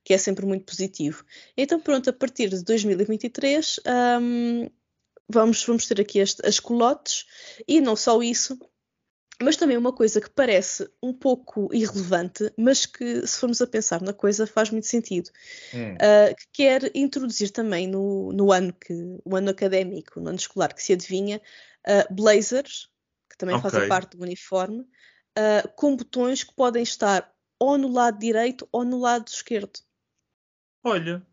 [0.04, 1.22] que é sempre muito positivo.
[1.54, 3.80] Então pronto, a partir de 2023
[4.22, 4.70] um,
[5.28, 7.26] vamos, vamos ter aqui este, as colotes
[7.66, 8.58] e não só isso,
[9.40, 14.02] Mas também uma coisa que parece um pouco irrelevante, mas que, se formos a pensar
[14.02, 15.30] na coisa, faz muito sentido.
[15.72, 15.94] Hum.
[15.94, 18.92] Uh, que quer introduzir também no, no ano que
[19.24, 21.40] o ano académico, no ano escolar que se adivinha,
[21.86, 22.90] uh, blazers,
[23.30, 23.70] que também Ok.
[23.70, 28.84] fazem parte do uniforme, uh, com botões que podem estar ou no lado direito ou
[28.84, 29.78] no lado esquerdo.
[30.82, 31.24] Olha.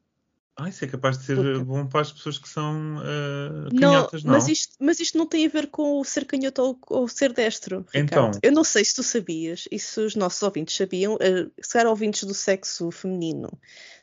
[0.57, 3.79] Ah, isso é capaz de ser Porque- bom para as pessoas que são uh, Não,
[3.91, 4.31] canhotas, não?
[4.31, 7.33] mas isto, mas isto não tem a ver com o ser canhoto ou, ou ser
[7.33, 8.27] destro, Então.
[8.27, 8.39] Ricardo.
[8.41, 11.87] Eu não sei se tu sabias, e se os nossos ouvintes sabiam, eh, se calhar
[11.89, 13.49] ouvintes do sexo feminino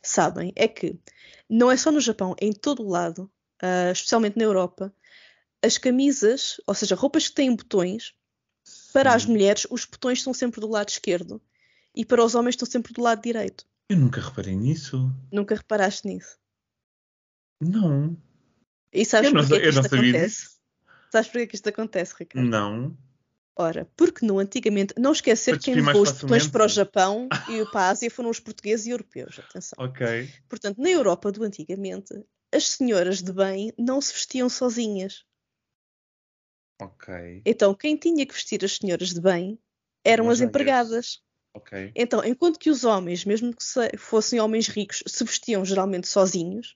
[0.03, 0.99] sabem, é que
[1.49, 3.31] não é só no Japão, é em todo o lado,
[3.63, 4.95] ah, especialmente na Europa,
[5.65, 8.13] as camisas, ou seja, roupas que têm botões,
[8.93, 9.31] para as Sim.
[9.33, 11.41] mulheres os botões estão sempre do lado esquerdo
[11.97, 13.65] e para os homens estão sempre do lado direito.
[13.89, 15.11] Eu nunca reparei nisso.
[15.33, 16.37] Nunca reparaste nisso?
[17.67, 18.17] Não.
[18.93, 20.27] E sabes Eu não, que eu não isto sabia acontece?
[20.43, 20.51] disso.
[21.11, 22.49] Sabes porquê que isto acontece, Ricardo?
[22.49, 22.97] Não.
[23.55, 27.65] Ora, porque não antigamente, não esquecer Para quem levou os botões para o Japão e
[27.71, 29.77] para a Ásia foram os portugueses e europeus, atenção.
[29.79, 30.07] Ok.
[30.49, 32.15] Portanto, na Europa do antigamente,
[32.51, 35.25] as senhoras de bem não se vestiam sozinhas.
[36.81, 37.43] Ok.
[37.45, 39.59] Então, quem tinha que vestir as senhoras de bem
[40.05, 41.23] eram Mas as empregadas.
[41.55, 41.93] Ok.
[41.95, 46.75] Então, enquanto que os homens, mesmo que se- fossem homens ricos, se vestiam geralmente sozinhos,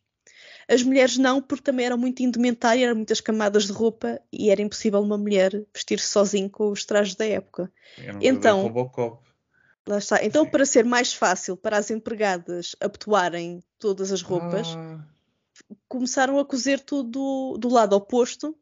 [0.68, 4.60] as mulheres não, porque também era muito indumentária, eram muitas camadas de roupa e era
[4.62, 7.72] impossível uma mulher vestir-se sozinha com os trajes da época.
[7.98, 9.24] Era um Então- Robocop.
[9.88, 10.24] Lá está.
[10.24, 10.50] Então, Sim.
[10.50, 15.04] para ser mais fácil para as empregadas abotoarem todas as roupas, Ah,
[15.88, 18.56] começaram a cozer tudo do, do lado oposto.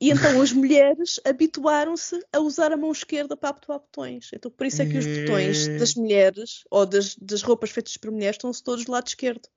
[0.00, 4.30] E então as mulheres habituaram-se a usar a mão esquerda para abotoar botões.
[4.34, 8.10] Então por isso é que os botões das mulheres ou das, das roupas feitas por
[8.10, 9.48] mulheres estão-se todos do lado esquerdo.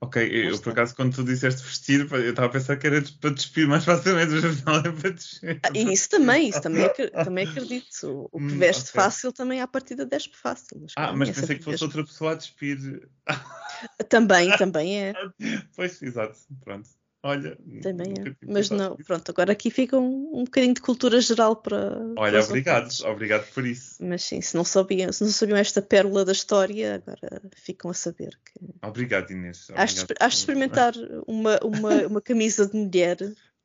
[0.00, 3.30] Ok, eu, por acaso quando tu disseste vestir, eu estava a pensar que era para
[3.30, 5.60] despir mais facilmente, mas afinal é para despir.
[5.64, 6.88] Ah, e isso também, isso também,
[7.24, 8.28] também acredito.
[8.32, 8.94] O, que Hum, veste ok.
[8.94, 10.78] fácil também à partida despe fácil.
[10.80, 12.78] Mas, Ah, mas é pensei que fosse outra pessoa a despir.
[14.08, 15.14] Também, também é.
[15.74, 16.88] Pois, exato, pronto.
[17.22, 18.46] Olha, Também é.
[18.46, 21.90] Mas não, pronto, agora aqui fica um, um bocadinho de cultura geral para.
[22.14, 23.00] para Olha, os obrigado, ouvintes.
[23.04, 23.96] obrigado por isso.
[24.00, 27.94] Mas sim, se não, sabiam, se não sabiam esta pérola da história, agora ficam a
[27.94, 28.60] saber que.
[28.86, 29.68] Obrigado, Inês.
[29.70, 30.94] Obrigado experimentar
[31.26, 33.16] uma, uma, uma camisa de mulher.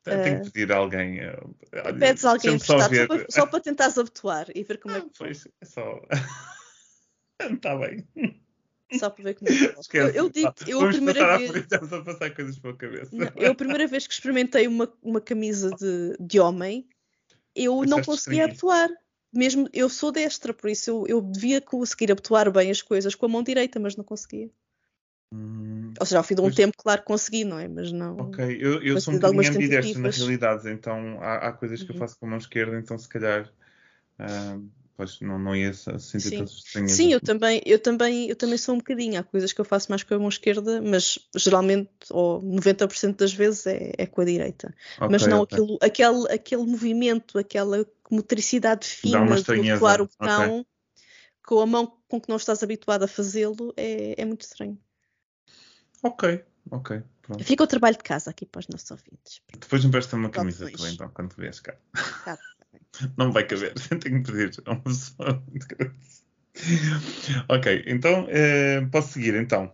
[0.04, 1.20] Tenho que pedir a alguém.
[1.20, 1.39] eh,
[1.86, 3.08] olha, Pedes alguém só emprestado só ver.
[3.08, 6.02] para, só para tentares abotoar e ver como é Ah, que Pois, é só.
[7.39, 8.08] Está bem.
[8.99, 11.51] Só para ver como é que eu, eu digo, eu a primeira vez.
[11.51, 13.12] frente, estamos a passar coisas pela cabeça.
[13.15, 16.88] Não, eu a primeira vez que experimentei uma, uma camisa de, de homem,
[17.56, 18.89] eu não conseguia abotoar.
[19.34, 23.25] Mesmo eu sou destra, por isso eu, eu devia conseguir abotoar bem as coisas com
[23.25, 24.49] a mão direita, mas não conseguia.
[25.32, 27.67] Hum, Ou seja, ao fim de um tempo, claro que consegui, não é?
[27.67, 28.15] Mas não.
[28.17, 31.91] ok, eu, eu Mas sou um bocadinho ambidestro na realidade, então há, há coisas que
[31.91, 31.99] eu Uhum.
[31.99, 33.51] faço com a mão esquerda, então se calhar.
[34.19, 34.60] ah,
[34.95, 36.43] pois não, não ia se- sentir Sim.
[36.43, 36.95] estranhezas.
[36.95, 39.19] Sim, eu também, eu também, eu também sou um bocadinho.
[39.19, 43.34] Há coisas que eu faço mais com a mão esquerda, mas geralmente, ou 90% das
[43.34, 44.73] vezes, é, é com a direita.
[45.10, 45.58] mas Ok, não ok.
[45.58, 50.65] aquilo, aquele, aquele movimento, aquela motricidade fina de atuar o botão
[51.45, 54.77] com a mão com que não estás habituado a fazê-lo é, é muito estranho.
[56.01, 56.23] Ok,
[56.69, 57.01] ok.
[57.21, 57.43] Pronto.
[57.43, 59.41] Fica o trabalho de casa aqui para os nossos ouvintes.
[59.58, 61.75] Depois me presta uma camisa tua, então, quando vieres cá.
[62.25, 62.38] Tá,
[63.17, 65.95] Não vai caber, tenho que pedir a uma pessoa muito grande.
[67.49, 69.73] Ok, então eh, posso seguir então.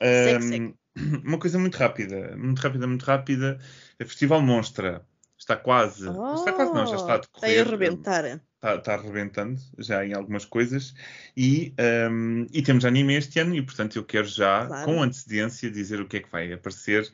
[0.00, 0.74] Ehm.
[1.24, 3.58] Uma coisa muito rápida, muito rápida, muito rápida.
[4.02, 5.06] O Festival Monstra
[5.38, 7.64] está quase, está quase não, já está a Oh, decorrer.
[7.64, 8.24] Vai arrebentar.
[8.24, 10.92] Está, está arrebentando já em algumas coisas
[11.36, 14.84] e, ehm, e temos anime este ano e portanto eu quero já Claro.
[14.86, 17.08] com antecedência dizer o que é que vai aparecer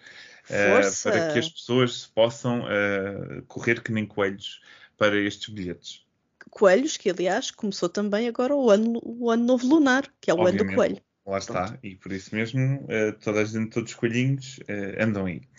[0.44, 1.10] Força!
[1.10, 4.62] para que as pessoas possam eh, correr que nem coelhos
[4.96, 6.04] para estes bilhetes.
[6.50, 10.40] Coelhos, que aliás começou também agora o ano, o ano novo lunar, que é o
[10.40, 10.76] ano do Obviamente.
[10.76, 11.02] coelho.
[11.26, 15.26] Lá está, e por isso mesmo eh, toda a gente, todos os coelhinhos eh, andam
[15.26, 15.40] aí.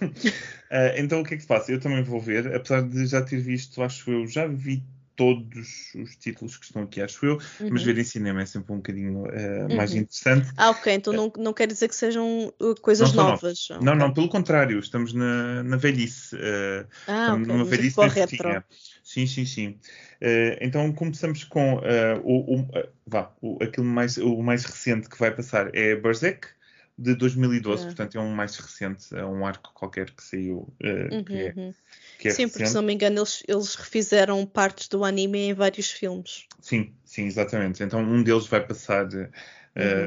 [0.70, 1.72] Eh, então o que é que se passa?
[1.72, 4.84] Eu também vou ver, apesar de já ter visto, acho eu, já vi
[5.18, 7.86] todos os títulos que estão aqui, acho eu, mas Uhum.
[7.86, 9.98] ver em cinema é sempre um bocadinho eh, mais Uhum.
[9.98, 10.48] interessante.
[10.56, 13.68] Ah, ok, então não, não quer dizer que sejam uh, coisas Não novas.
[13.70, 13.98] Não, Ok.
[13.98, 16.36] não, pelo contrário, estamos na, na velhice.
[16.40, 18.64] eh, Ah, Estamos ok, numa mas velhice para o bem retro.
[19.04, 19.80] Sim, sim, sim.
[20.20, 21.80] Eh, então começamos com
[22.24, 22.68] o, o-
[23.06, 26.48] vá, o, aquilo mais, o mais recente que vai passar é Berserk,
[26.96, 27.86] de 2012, Ah.
[27.86, 31.62] portanto é um mais recente, é um arco qualquer que saiu, eh, que é, Uhum,
[31.66, 31.74] uhum.
[32.18, 35.54] Que é Sim, porque se não me engano eles, eles refizeram partes do anime em
[35.54, 36.46] vários filmes.
[36.60, 37.82] Sim, sim, exatamente.
[37.82, 39.30] Então um deles vai passar, eh,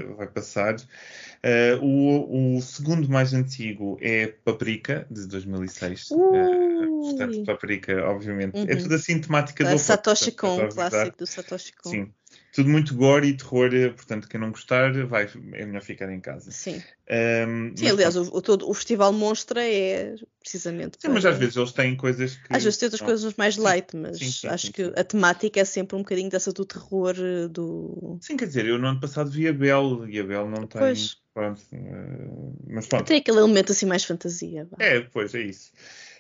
[0.04, 0.16] Uhum.
[0.16, 0.76] vai passar.
[0.76, 6.12] Uh, o, o, segundo mais antigo é Paprika, de 2006.
[6.12, 8.58] Uh, portanto, Paprika, obviamente.
[8.58, 8.66] É uhum.
[8.68, 11.90] É tudo assim temática do Satoshi Kon, clássico do Satoshi Kon.
[11.90, 12.14] Sim.
[12.54, 16.52] Tudo muito gore e terror, portanto, quem não gostar, vai, é melhor ficar em casa.
[16.52, 16.84] Sim.
[17.10, 20.98] Um, Sim, aliás, o, o, todo, o Festival Monstra é precisamente.
[21.00, 21.14] Sim, para...
[21.14, 22.48] mas às vezes eles têm coisas que.
[22.50, 25.62] Às vezes tem outras coisas mais light, mas sim, sim, acho sim, que a temática
[25.62, 28.18] é sempre um bocadinho dessa do terror eh, do.
[28.22, 30.82] Sim, quer dizer, eu no ano passado vi a Bel e a Bel não tem.
[30.82, 31.18] Pois.
[31.34, 33.06] Pronto, uh, mas pronto.
[33.06, 34.68] Tem aquele elemento assim mais fantasia.
[34.70, 34.76] Vá.
[34.84, 35.72] É, pois, é isso.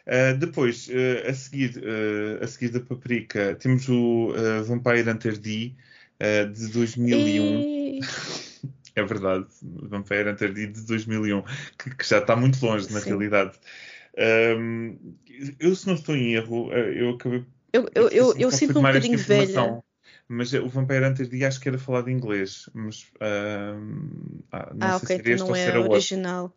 [0.08, 5.76] Uh, depois, uh, a, seguir, uh, a seguir da Paprika, temos o Vampire Hunter D
[6.46, 7.44] de 2001.
[7.60, 8.00] E...
[8.96, 11.44] é verdade, Vampire Hunter D de 2001,
[11.78, 13.10] que, que já está muito longe na Sim.
[13.10, 13.58] realidade.
[14.58, 14.98] Um,
[15.60, 17.46] eu, se não estou em erro, eu acabei.
[17.74, 19.82] Eu, eu, eu, eu sinto um bocadinho velha.
[20.28, 22.70] Mas o Vampire Hunter D acho que era falado em inglês.
[22.74, 26.56] Mas, uh, ah, não ah, sei okay, se então não é original.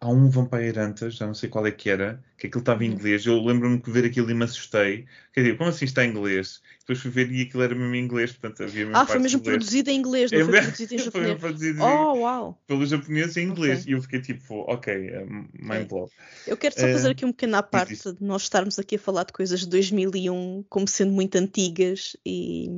[0.00, 2.88] Há um Vampire Hunter, já não sei qual é que era, que aquilo estava em
[2.88, 2.94] uhum.
[2.94, 3.26] inglês.
[3.26, 5.04] Eu lembro-me de ver aquilo e me assustei.
[5.34, 6.62] Quer dizer, como assim está em inglês?
[6.80, 9.42] Depois fui ver e aquilo era mesmo em inglês, portanto havia mesmo Ah, foi mesmo
[9.42, 11.30] produzido em inglês, não é, foi produzido em japonês.
[11.32, 12.62] foi produzido oh, uau!
[12.66, 13.80] Pelos japoneses em inglês.
[13.80, 13.92] Okay.
[13.92, 15.10] E eu fiquei tipo, ok,
[15.52, 16.10] mind blow.
[16.46, 18.98] Eu quero só fazer uh, aqui um pequeno à parte de nós estarmos aqui a
[18.98, 22.68] falar de coisas de 2001 como sendo muito antigas e,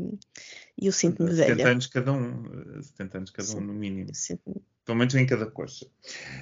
[0.80, 1.54] e eu sinto-me velha.
[1.54, 4.10] 70 anos cada um, 70 anos cada um no mínimo.
[4.88, 5.86] Pelo menos em cada coxa.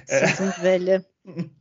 [0.07, 1.05] Sinto-me velha.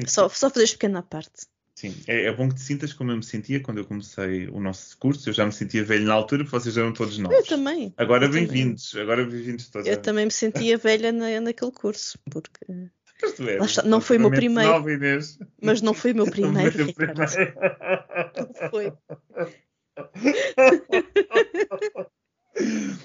[0.00, 1.46] é só, só fazer este pequeno à parte.
[1.74, 4.58] Sim, é, é, bom que te sintas como eu me sentia quando eu comecei o
[4.58, 5.28] nosso curso.
[5.28, 7.36] Eu já me sentia velho na altura, porque vocês eram todos novos.
[7.36, 7.92] Eu também.
[7.98, 9.86] Agora bem-vindos, agora bem-vindos todos.
[9.86, 12.64] Eu também me sentia velha na, naquele curso, porque.
[13.20, 14.70] Mas tu és, não foi o meu primeiro.
[14.70, 14.88] Nova,
[15.62, 16.92] mas não foi o meu primeiro, não.
[16.94, 17.20] Primeiro.
[18.38, 18.92] Não foi.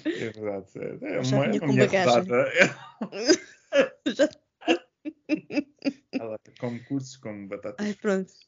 [0.05, 0.67] É verdade.
[0.75, 2.51] É, é uma, é uma minha rodada.
[4.07, 4.29] Já...
[6.13, 7.85] Ela come cursos como batatas.
[7.85, 8.33] Ai, pronto.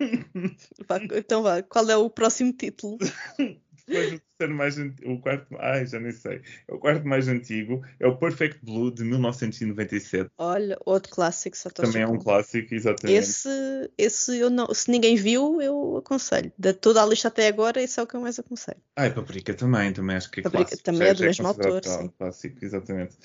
[0.00, 1.16] Uh...
[1.16, 2.96] então vá, qual é o próximo título?
[3.90, 6.40] Depois o mais o quarto, ai, já nem sei.
[6.68, 10.30] É o quarto mais antigo, é o Perfect Blue de 1997.
[10.38, 13.18] Olha, outro clássico, Satoshi Também é um clássico, exatamente.
[13.18, 16.52] Esse, esse eu não, se ninguém viu, eu aconselho.
[16.56, 18.80] De toda a lista até agora, esse é o que eu mais aconselho.
[18.96, 20.84] E Paprika também, também acho que é Paprika clássico.
[20.84, 22.08] Também é do mesmo autor, sim.
[22.16, 23.16] Clássico, exatamente.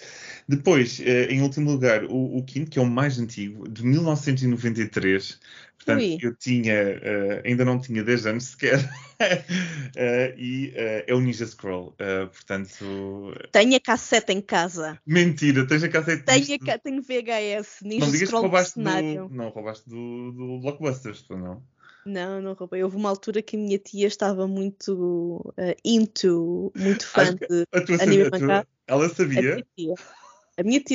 [0.48, 5.40] Depois, eh, em último lugar, o, o quinto, que é o mais antigo, de 1993.
[5.86, 6.18] Portanto, Ui.
[6.20, 8.86] eu tinha, uh, ainda não tinha 10 anos sequer, uh,
[10.36, 11.96] e uh, é o Ninja Scroll.
[12.32, 13.32] portanto.
[13.52, 15.00] Tenho a cassete em casa.
[15.06, 18.42] Mentira, tens a cassete Tenho, a, tenho VHS, Ninja não digas Scroll.
[18.42, 21.62] Que roubaste do, não, roubaste do, do Blockbusters, tu não?
[22.04, 22.84] Não, não roubei.
[22.84, 28.02] Houve uma altura que a minha tia estava muito into, muito fã de a tua,
[28.02, 29.40] anime a tua, Ela sabia?
[29.40, 29.94] A minha tia,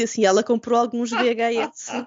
[0.06, 2.06] sim, ela comprou alguns VHS.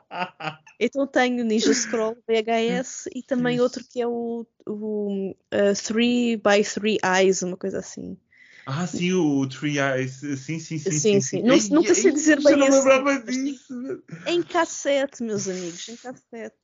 [0.79, 6.63] então tenho Ninja Scroll VHS e também outro que é o, o uh, 3 by
[6.63, 8.17] 3 Eyes, uma coisa assim.
[8.65, 10.13] Ah, sim, o Three Eyes.
[10.13, 10.91] Sim, sim, sim.
[10.91, 11.41] Sim, sim.
[11.41, 12.51] Não, ei, nunca sei dizer bem isso.
[12.53, 14.03] Eu não lembrava disso.
[14.25, 16.55] Em cassete, meus amigos, em cassete.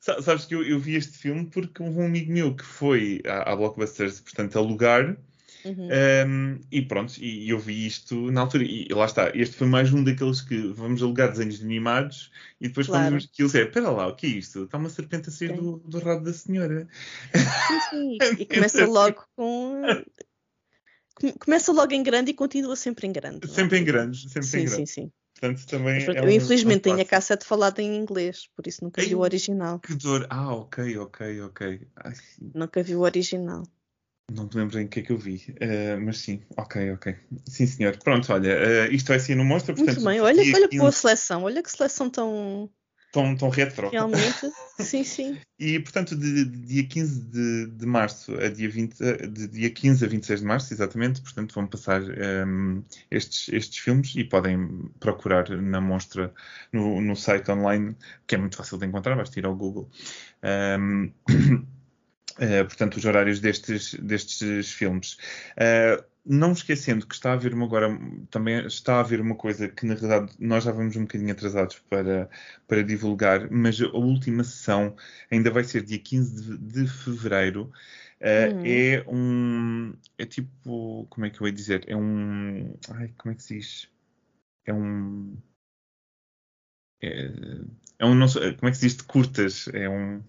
[0.00, 3.52] Sabes que eu, eu, vi este filme porque houve um amigo meu que foi à,
[3.52, 5.16] à Blockbusters, portanto, alugar
[5.64, 5.88] Uhum.
[6.26, 9.92] Um, e pronto, e, eu vi isto na altura, e lá está, este foi mais
[9.92, 13.02] um daqueles que vamos alugar desenhos animados e depois claro.
[13.02, 14.64] quando vimos aquilo, é, espera lá, o que é isto?
[14.64, 16.88] Está uma serpente a sair do, do rabo da senhora.
[17.90, 19.82] Sim, sim, e começa logo com.
[21.38, 23.46] Começa logo em grande e continua sempre em grande.
[23.46, 23.48] É?
[23.48, 24.76] Sempre em grandes, sempre sim, em grande.
[24.76, 25.12] Sim, sim.
[25.38, 28.66] Portanto, também Mas, é eu, um, infelizmente, um tenho a cassete falada em inglês, por
[28.66, 29.80] isso nunca Ei, vi o original.
[29.80, 30.26] Que dor!
[30.28, 31.80] Ah, ok, ok, ok.
[31.96, 32.14] Ai,
[32.54, 33.62] nunca vi o original.
[34.30, 37.16] Não me lembro em que é que eu vi, uh, mas sim, ok, ok.
[37.46, 37.96] Sim, senhor.
[37.98, 39.74] Pronto, olha, uh, isto vai ser no Monstro.
[39.74, 40.78] Portanto, Muito bem, olha, olha 15...
[40.78, 42.70] boa seleção, olha que seleção tão.
[43.12, 43.90] Tão, tão retro.
[43.90, 45.36] Realmente, sim, sim.
[45.58, 49.68] E, portanto, de, de dia 15 de, de, março a dia 20, eh, de dia
[49.68, 54.22] 15 a 26 de março, exatamente, portanto, vão passar um, ehm, estes, estes filmes e
[54.22, 56.32] podem procurar na Monstra
[56.72, 57.96] no, no site online,
[58.28, 59.90] que é muito fácil de encontrar, basta ir ao Google.
[60.40, 61.66] Um, ehm,
[62.32, 65.14] Uh, portanto, os horários destes, destes filmes.
[65.56, 67.98] Uh, não esquecendo que está a haver uma agora
[68.30, 71.78] também está a haver uma coisa que na realidade nós já vamos um bocadinho atrasados
[71.88, 72.28] para,
[72.68, 74.94] para divulgar, mas a última sessão
[75.30, 77.72] ainda vai ser dia 15 de, de fevereiro.
[78.20, 78.62] Uh, hum.
[78.64, 79.94] É um.
[80.18, 81.06] É tipo.
[81.08, 81.84] Como é que eu ia dizer?
[81.88, 82.74] É um.
[82.90, 83.88] Ai, como é que se diz?
[84.66, 85.36] É um.
[87.02, 87.30] É,
[87.98, 88.14] é um.
[88.14, 89.68] Não, como é que se diz de curtas?
[89.72, 90.22] É um.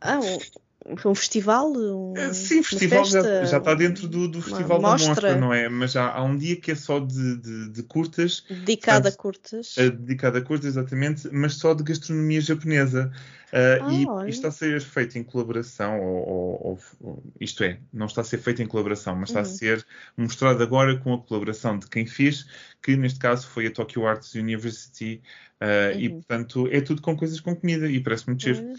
[0.00, 0.20] Ah,
[1.04, 1.72] um festival?
[1.72, 5.52] Um, eh, Sim, o festival já, já, está dentro do, do festival da mostra, não
[5.52, 5.68] é?
[5.68, 8.44] Mas há, há um dia que é só de, de, de curtas.
[8.48, 9.76] Dedicado a curtas.
[9.76, 13.10] Uh, dedicado a curtas, exatamente, mas só de gastronomia japonesa.
[13.54, 14.28] Uh, ah, e olha.
[14.28, 18.24] isto está a ser feito em colaboração, ou, ou, ou, isto é, não está a
[18.24, 19.46] ser feito em colaboração, mas está uhum.
[19.46, 19.86] a ser
[20.16, 22.48] mostrado agora com a colaboração de quem fez,
[22.82, 25.22] que neste caso foi a Tokyo Arts University,
[25.60, 26.00] uh, uhum.
[26.00, 28.60] e portanto é tudo com coisas com comida, e parece muito giro.
[28.60, 28.74] Uhum.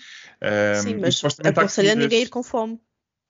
[0.81, 2.77] Sim, mas aconselho ninguém a ir com fome.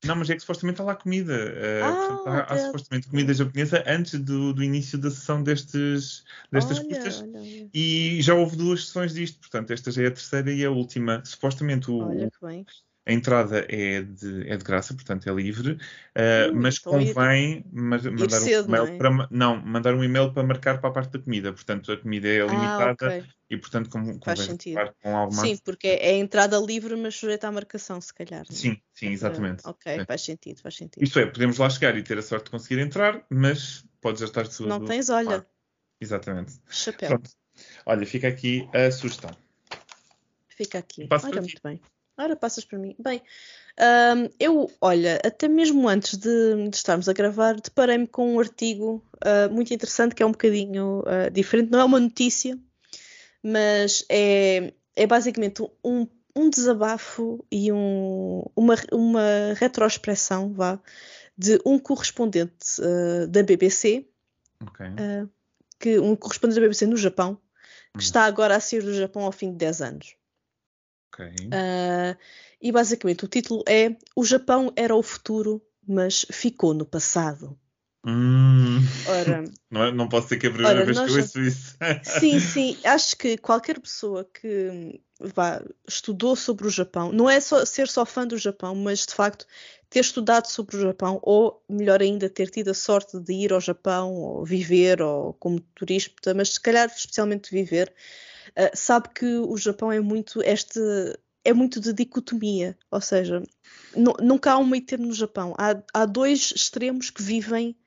[0.06, 1.34] Não, mas é que supostamente há lá comida.
[1.34, 6.24] Uh, ah, portanto, há, há, supostamente comida japonesa antes do, do início da sessão destes,
[6.52, 7.22] destas olha, curtas.
[7.22, 7.70] Olha, olha.
[7.74, 11.24] E já houve duas sessões disto, portanto, esta já é a terceira e a última.
[11.26, 12.66] Supostamente o, olha que bem.
[13.08, 17.66] A entrada é de, é de graça, portanto é livre, uh, hum, mas convém ir,
[17.72, 18.98] mandar um e-mail não, é?
[18.98, 21.54] para não mandar um e-mail para marcar para a parte da comida.
[21.54, 23.24] Portanto, a comida é ah, limitada okay.
[23.48, 24.80] e, portanto, com, Faz sentido.
[25.04, 25.50] com algo mais.
[25.50, 28.42] Sim, porque é a entrada livre, mas sujeita à marcação, se calhar.
[28.50, 28.52] É?
[28.52, 29.62] Sim, sim, exatamente.
[29.68, 30.04] Ok, é.
[30.04, 31.04] faz sentido, faz sentido.
[31.04, 34.26] Isto é, podemos lá chegar e ter a sorte de conseguir entrar, mas pode já
[34.26, 34.68] estar tudo.
[34.68, 35.46] Não tens, olha.
[36.02, 36.60] Exatamente.
[36.72, 37.10] Chapéu.
[37.10, 37.30] Pronto.
[37.86, 39.30] Olha, fica aqui a sugestão.
[40.48, 41.08] Fica aqui.
[41.12, 41.80] Olha, muito bem.
[42.18, 42.96] Ora, passas para mim.
[42.98, 43.22] Bem,
[43.78, 49.04] um, eu, olha, até mesmo antes de, de estarmos a gravar, deparei-me com um artigo
[49.16, 51.72] uh, muito interessante que é um bocadinho uh, diferente.
[51.72, 52.58] Não é uma notícia,
[53.44, 60.80] mas é, é basicamente um, um desabafo e um, uma, uma retroexpressão, vá,
[61.38, 64.08] de um correspondente uh, da BBC,
[64.62, 64.88] okay.
[65.78, 67.36] que, um correspondente da BBC no Japão,
[67.92, 68.00] que hum.
[68.00, 70.16] está agora a sair do Japão ao fim de 10 anos.
[71.16, 71.34] Okay.
[71.48, 72.18] Uh,
[72.62, 77.58] e basicamente o título é O Japão era o futuro, mas ficou no passado.
[78.06, 78.80] Hum.
[79.08, 81.78] Ora, não, é, não posso ser que a primeira ora, vez que eu ouço isso.
[82.20, 82.78] sim, sim.
[82.84, 88.06] Acho que qualquer pessoa que vá, estudou sobre o Japão, não é só ser só
[88.06, 89.48] fã do Japão, mas de facto
[89.90, 93.62] ter estudado sobre o Japão, ou melhor ainda, ter tido a sorte de ir ao
[93.62, 97.94] Japão, ou viver, ou como turista, mas se calhar especialmente viver,
[98.58, 100.80] uh, sabe que o Japão é muito este
[101.46, 103.44] é muito de dicotomia, ou seja,
[103.96, 105.54] nunca há um meio termo no Japão.
[105.60, 107.78] Há, há dois extremos que vivem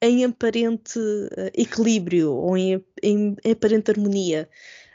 [0.00, 4.48] em aparente uh, equilíbrio ou em, em, em aparente harmonia.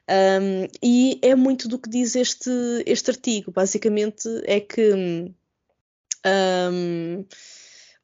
[0.10, 2.50] Um, e é muito do que diz este,
[2.86, 3.52] este artigo.
[3.52, 4.94] Basicamente é que
[6.26, 7.26] um,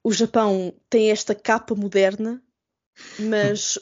[0.04, 2.42] o Japão tem esta capa moderna,
[3.18, 3.80] mas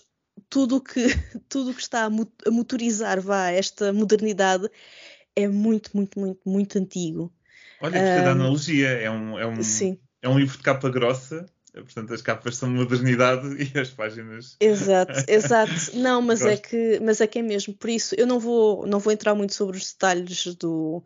[0.50, 1.06] tudo que,
[1.48, 4.70] tudo que está a motorizar vá, esta modernidade
[5.36, 7.32] é muito, muito, muito, muito antigo.
[7.82, 9.54] Olha, que um, analogia, é um, é, um,
[10.22, 14.58] é um livro de capa grossa, portanto as capas são modernidade e as páginas.
[14.60, 15.72] Exato, exato.
[15.94, 17.74] Não, mas é que, mas é que é mesmo.
[17.74, 21.04] Por isso, eu não vou, não vou entrar muito sobre os detalhes do,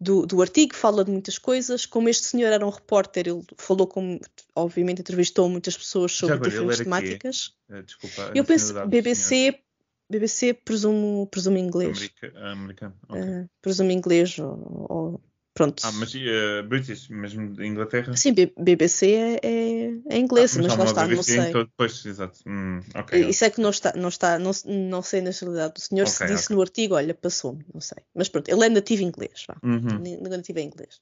[0.00, 1.86] do, do, artigo, fala de muitas coisas.
[1.86, 4.18] Como este senhor era um repórter, ele falou com,
[4.54, 7.56] obviamente entrevistou muitas pessoas sobre diferentes temáticas.
[7.70, 9.60] Eh, desculpa, eu penso BBC,
[10.08, 11.96] BBC presumo, presumo inglês.
[11.98, 12.94] America, americano.
[13.08, 13.22] Okay.
[13.22, 15.20] Uh, presumo inglês ou, ou
[15.54, 15.84] Pronto.
[15.86, 18.16] Ah, mas uh, British, mesmo da Inglaterra?
[18.16, 21.52] Sim, BBC é, é, é inglês, ah, mas, mas lá está, não sei.
[21.52, 22.40] Todo, pois, exato.
[22.44, 23.46] Hum, okay, Isso okay.
[23.46, 25.74] é que não está, não está, não, não sei na realidade.
[25.76, 28.02] O senhor okay, disse no artigo, olha, passou-me, não sei.
[28.12, 29.56] Mas pronto, ele é nativo inglês, vá.
[29.62, 30.28] Uhum.
[30.28, 31.00] Nativo em inglês.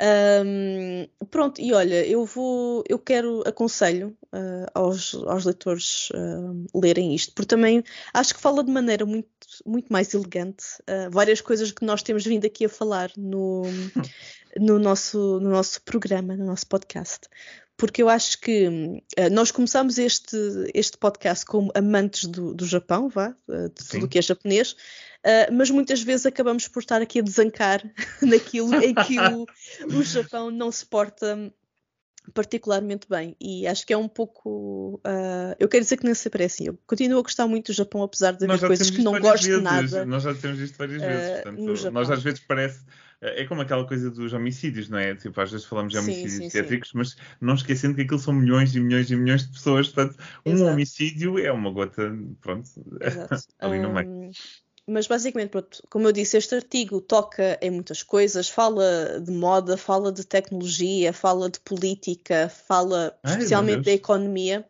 [0.00, 7.14] Um, pronto, e olha, eu vou, eu quero, aconselho uh, aos, aos leitores uh, lerem
[7.14, 7.82] isto, porque também
[8.14, 9.28] acho que fala de maneira muito,
[9.66, 13.62] muito mais elegante uh, várias coisas que nós temos vindo aqui a falar no,
[14.56, 17.28] no, nosso, no nosso programa, no nosso podcast.
[17.78, 18.68] Porque eu acho que
[19.30, 20.36] nós começamos este,
[20.74, 24.76] este podcast como amantes do, do Japão, vá, de tudo o que é japonês,
[25.18, 27.82] Uh, mas muitas vezes acabamos por estar aqui a desancar
[28.22, 29.46] naquilo em que o,
[29.92, 31.52] o Japão não se porta
[32.34, 36.42] particularmente bem e acho que é um pouco uh, eu quero dizer que nem sempre
[36.42, 39.18] é assim eu continuo a gostar muito do Japão apesar de haver coisas que não
[39.20, 39.62] gosto vezes.
[39.62, 42.84] nada nós já temos visto várias vezes portanto, nós às vezes parece
[43.20, 45.12] é como aquela coisa dos homicídios, não é?
[45.14, 48.80] Tipo, às vezes falamos de homicídios sim, mas não esquecendo que aquilo são milhões e
[48.80, 49.88] milhões e milhões de pessoas.
[49.88, 50.70] Portanto, um Exato.
[50.70, 52.70] homicídio é uma gota, pronto,
[53.58, 54.30] ali no meio
[54.88, 59.76] mas basicamente, pronto, como eu disse, este artigo toca em muitas coisas, fala de moda,
[59.76, 64.66] fala de tecnologia, fala de política, fala Ai, especialmente da economia,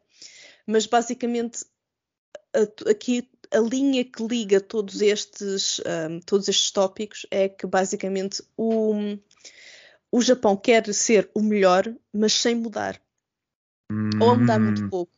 [0.66, 1.64] mas basicamente
[2.90, 9.16] aqui a linha que liga todos estes, um, todos estes tópicos é que basicamente o,
[10.10, 13.00] o Japão quer ser o melhor, mas sem mudar.
[13.90, 14.10] Hum.
[14.20, 14.90] Ou a mudar muito hum.
[14.90, 15.12] pouco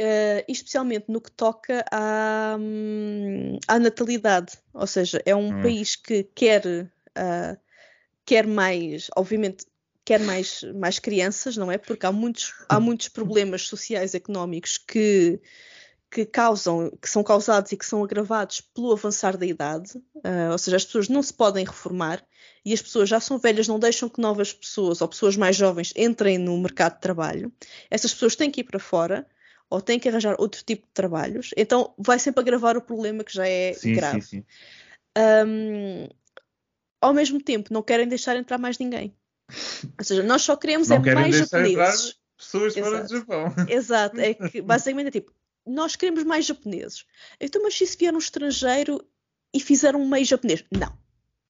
[0.00, 4.52] uh, especialmente no que toca à, hum, à natalidade.
[4.72, 5.62] Ou seja, é um hum.
[5.62, 7.58] país que quer, uh,
[8.24, 9.66] quer mais, obviamente,
[10.04, 11.76] quer mais, mais crianças, não é?
[11.76, 15.38] Porque há muitos, há muitos problemas sociais económicos que,
[16.10, 20.58] que causam, que são causados e que são agravados pelo avançar da idade, uh, ou
[20.58, 22.24] seja, as pessoas não se podem reformar
[22.64, 25.92] e as pessoas já são velhas, não deixam que novas pessoas ou pessoas mais jovens
[25.94, 27.52] entrem no mercado de trabalho.
[27.90, 29.26] Essas pessoas têm que ir para fora
[29.70, 33.34] ou têm que arranjar outro tipo de trabalhos, então vai sempre agravar o problema que
[33.34, 34.22] já é sim, grave.
[34.22, 34.44] Sim, sim.
[35.46, 36.08] Um,
[37.00, 39.14] ao mesmo tempo, não querem deixar entrar mais ninguém.
[39.98, 42.18] Ou seja, nós só queremos não é mais japoneses.
[42.36, 42.90] pessoas Exato.
[42.90, 43.54] fora do Japão.
[43.68, 45.32] Exato, é que basicamente é tipo,
[45.66, 47.04] nós queremos mais japoneses.
[47.40, 49.04] Então, mas se vier um estrangeiro
[49.54, 50.64] e fizer um meio japonês?
[50.70, 50.96] Não.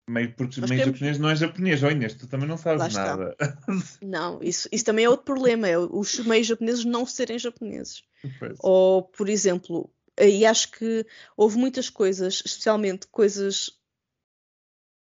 [0.09, 0.99] Meio, porque meio queremos...
[0.99, 3.37] japonês não é japonês, oh Inês, tu também não sabes nada.
[4.01, 8.03] Não, isso, isso também é outro problema, é os meios japoneses não serem japoneses.
[8.39, 8.59] Pois.
[8.61, 9.91] Ou, por exemplo,
[10.21, 11.07] e acho que
[11.37, 13.69] houve muitas coisas, especialmente coisas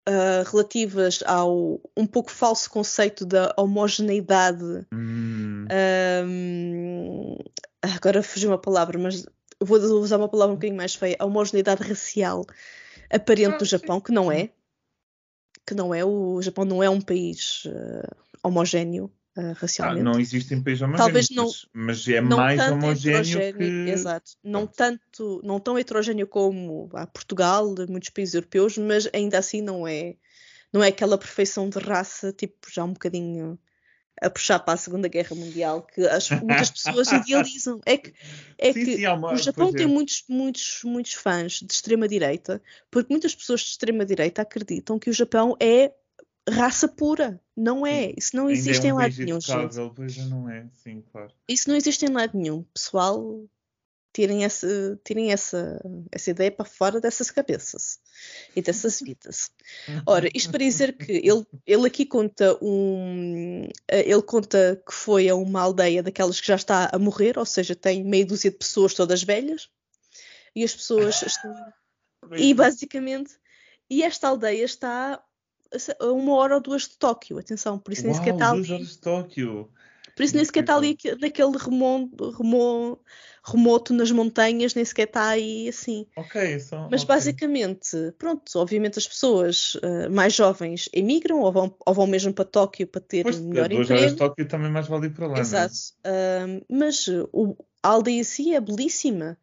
[0.07, 4.85] uh, relativas ao um pouco falso conceito da homogeneidade.
[4.93, 5.67] Hum.
[6.25, 7.37] Um,
[7.81, 9.25] agora fugiu uma palavra, mas
[9.59, 12.45] vou usar uma palavra um bocadinho mais feia, a homogeneidade racial
[13.11, 14.03] aparente ah, do Japão, sim.
[14.03, 14.49] que não é.
[15.65, 20.01] Que não é, o Japão não é um país uh, homogéneo uh, racialmente.
[20.01, 23.63] Ah, não existem países homogéneos, Talvez não, mas, é não mais homogéneo que...
[23.89, 24.31] Exato.
[24.43, 29.87] Não, tanto, não tão heterogéneo como a Portugal, muitos países europeus, mas ainda assim não
[29.87, 30.15] é,
[30.71, 33.59] não é aquela perfeição de raça, tipo, já um bocadinho
[34.21, 37.81] a puxar para a Segunda Guerra Mundial que as, muitas pessoas idealizam.
[37.85, 38.13] É que,
[38.57, 39.87] é sim, que sim, uma, o Japão tem é.
[39.87, 45.55] muitos, muitos, muitos fãs de extrema-direita, porque muitas pessoas de extrema-direita acreditam que o Japão
[45.59, 45.91] é
[46.49, 47.41] raça pura.
[47.55, 48.13] Não é.
[48.17, 49.39] Isso não existe é um em lado nenhum.
[49.95, 51.31] Pois não é, sim, claro.
[51.47, 52.63] Isso não existe em lado nenhum.
[52.73, 53.47] Pessoal,
[54.15, 57.99] tirem, essa, tirem essa, essa ideia para fora dessas cabeças
[58.55, 59.51] e dessas vidas.
[60.07, 63.67] Ora, isto para dizer que ele, ele aqui conta um.
[63.89, 67.75] Ele conta que foi a uma aldeia daquelas que já está a morrer, ou seja,
[67.75, 69.69] tem meia dúzia de pessoas todas velhas,
[70.55, 71.53] e as pessoas estão.
[72.37, 73.33] e basicamente.
[73.89, 75.21] E esta aldeia está
[75.99, 78.59] a uma hora ou duas de Tóquio, atenção, por isso nem sequer está ali.
[78.59, 79.69] Duas horas de Tóquio.
[80.15, 81.57] Por isso nem sequer está ali naquele
[83.43, 86.07] remoto, nas montanhas, nem sequer está aí assim.
[86.15, 86.87] Ok, só.
[86.89, 87.15] Mas okay.
[87.15, 92.45] basicamente, pronto, obviamente as pessoas uh, mais jovens emigram ou vão, ou vão mesmo para
[92.45, 93.87] Tóquio para ter pois, melhor duas emprego.
[93.87, 95.37] Duas horas de Tóquio também mais vale ir para lá.
[95.37, 95.41] É?
[95.41, 95.75] Exato.
[96.05, 99.37] Uh, mas o, a aldeia em si é belíssima.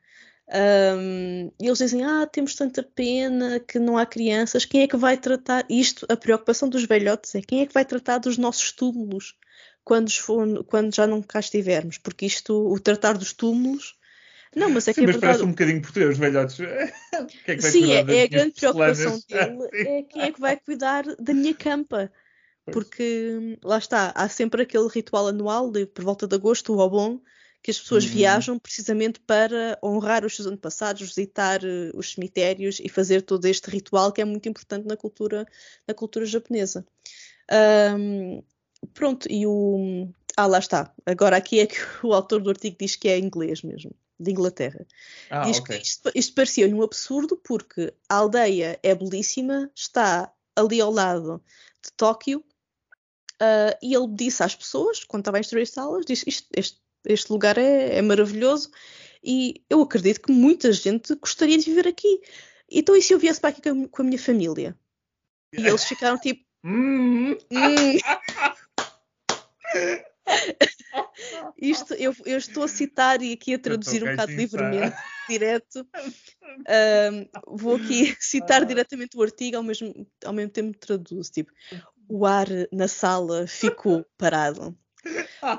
[0.54, 4.64] Um, e eles dizem: Ah, temos tanta pena que não há crianças.
[4.64, 6.06] Quem é que vai tratar isto?
[6.10, 9.34] A preocupação dos velhotes é quem é que vai tratar dos nossos túmulos
[9.82, 11.96] quando, for, quando já não cá estivermos?
[11.96, 13.96] Porque isto, o tratar dos túmulos.
[14.54, 15.32] Não, mas é Sim, que é mas verdade.
[15.32, 16.60] parece um bocadinho português, os velhotes.
[17.46, 19.68] é Sim, é, é a grande preocupação dele.
[19.72, 22.12] É quem é que vai cuidar da minha campa.
[22.70, 27.20] Porque lá está, há sempre aquele ritual anual de por volta de agosto, o Obon,
[27.62, 28.10] que as pessoas uhum.
[28.10, 33.70] viajam precisamente para honrar os seus antepassados, visitar uh, os cemitérios e fazer todo este
[33.70, 35.46] ritual que é muito importante na cultura,
[35.86, 36.84] na cultura japonesa.
[37.98, 38.42] Um,
[38.92, 40.08] pronto, e o.
[40.36, 40.92] Ah, lá está.
[41.06, 44.84] Agora aqui é que o autor do artigo diz que é inglês mesmo, de Inglaterra.
[45.30, 45.78] Ah, diz okay.
[45.78, 51.40] que isto, isto parecia-lhe um absurdo porque a aldeia é belíssima, está ali ao lado
[51.84, 52.40] de Tóquio,
[53.40, 56.81] uh, e ele disse às pessoas, quando estava a instruir as aulas, disse isto, este
[57.04, 58.70] este lugar é, é maravilhoso
[59.22, 62.20] e eu acredito que muita gente gostaria de viver aqui.
[62.70, 64.76] Então, e se eu viesse para aqui com a minha família?
[65.52, 66.42] E eles ficaram tipo.
[66.64, 67.32] Hum.
[67.50, 67.98] hum.
[71.60, 74.96] Isto eu, eu, estou a citar e aqui a traduzir um bocado livremente,
[75.28, 75.86] direto.
[76.52, 78.64] Um, vou aqui citar ah.
[78.66, 81.32] diretamente o artigo, ao mesmo, ao mesmo tempo traduzo.
[81.32, 81.50] Tipo,
[82.06, 84.76] o ar na sala ficou parado.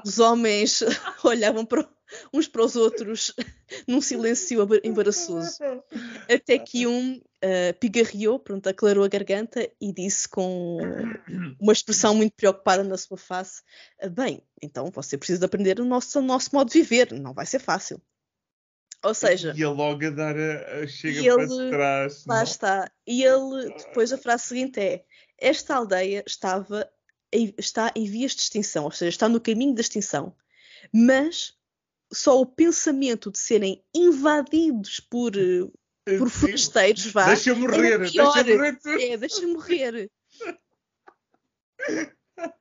[0.05, 0.81] Os homens
[1.23, 1.87] olhavam para,
[2.33, 3.33] uns para os outros
[3.87, 5.57] num silêncio embaraçoso.
[6.29, 10.77] Até que um uh, pigarreou, pronto, aclarou a garganta e disse com
[11.59, 13.61] uma expressão muito preocupada na sua face:
[14.11, 17.59] Bem, então você precisa aprender o nosso, o nosso modo de viver, não vai ser
[17.59, 18.01] fácil.
[19.03, 19.53] Ou seja.
[19.55, 22.25] E logo a dar a, a chega ele, para trás.
[22.25, 22.43] Lá não?
[22.43, 22.91] está.
[23.05, 25.03] E ele, depois a frase seguinte é:
[25.37, 26.89] Esta aldeia estava
[27.57, 30.35] está em vias de extinção, ou seja, está no caminho da extinção.
[30.93, 31.57] Mas
[32.11, 37.25] só o pensamento de serem invadidos por, eh, por forasteiros vá.
[37.27, 38.79] Deixa morrer, deixa morrer.
[38.85, 40.11] É, deixa morrer.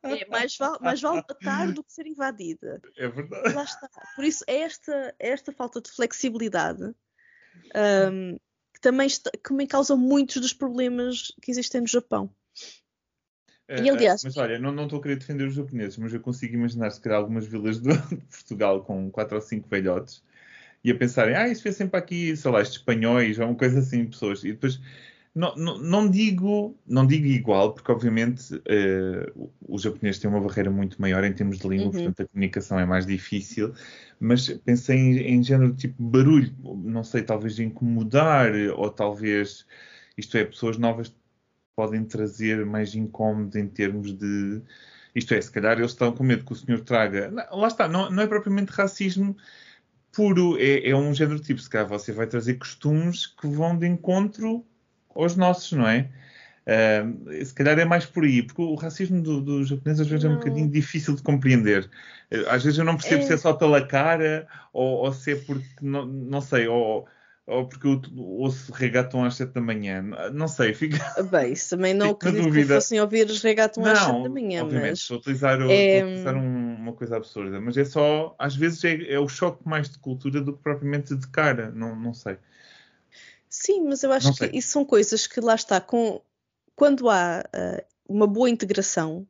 [0.02, 2.80] É, mais, vale, mais vale matar do que ser invadida.
[2.96, 3.54] É verdade.
[3.54, 3.88] Lá está.
[4.14, 6.94] Por isso, é esta, é esta falta de flexibilidade
[8.10, 8.38] um,
[8.74, 12.34] que, também está, que me causa muitos dos problemas que existem no Japão.
[13.80, 16.90] E, aliás, mas olha, não, estou a querer defender os japoneses, mas eu consigo imaginar
[16.90, 17.88] se calhar algumas vilas de,
[18.30, 20.22] Portugal com quatro ou cinco velhotes
[20.84, 23.78] e a pensarem, ah, isso vê sempre aqui, sei lá, estes espanhóis ou uma coisa
[23.78, 24.42] assim, pessoas.
[24.42, 24.80] E depois
[25.34, 30.70] não, não, não, digo, não digo igual, porque obviamente uh, os japoneses têm uma barreira
[30.70, 31.92] muito maior em termos de língua, uhum.
[31.92, 33.72] portanto a comunicação é mais difícil,
[34.20, 36.54] mas pensei em, em género tipo barulho,
[36.84, 39.64] não sei, talvez incomodar, ou talvez,
[40.18, 41.14] isto é, pessoas novas
[41.74, 44.62] podem trazer mais incómodo em termos de.
[45.14, 47.30] Isto é, se calhar eles estão com medo que o senhor traga.
[47.50, 49.36] Lá está, não, não é propriamente racismo
[50.12, 53.86] puro, é, é um género tipo, se calhar você vai trazer costumes que vão de
[53.86, 54.64] encontro
[55.14, 56.08] aos nossos, não é?
[56.64, 60.24] Uh, se calhar é mais por aí, porque o racismo dos do japoneses às vezes
[60.24, 60.32] não.
[60.32, 61.90] é um bocadinho difícil de compreender.
[62.30, 63.26] Uh, às vezes eu não percebo é...
[63.26, 67.08] se é só pela cara ou, ou se é porque, não, não sei, ou,
[67.52, 70.02] ou porque eu ouço reggaeton às 7 da manhã.
[70.32, 70.98] Não sei, fica.
[71.24, 74.62] Bem, isso também não acredito que fossem ouvir reggaeton às 7 da manhã.
[74.62, 74.98] Obviamente, mas...
[75.00, 76.00] estou a utilizar, é...
[76.00, 79.68] a utilizar um, uma coisa absurda, mas é só, às vezes é, é o choque
[79.68, 82.38] mais de cultura do que propriamente de cara, não, não sei.
[83.48, 84.50] Sim, mas eu acho não que sei.
[84.54, 86.22] isso são coisas que lá está, com,
[86.74, 89.26] quando há uh, uma boa integração,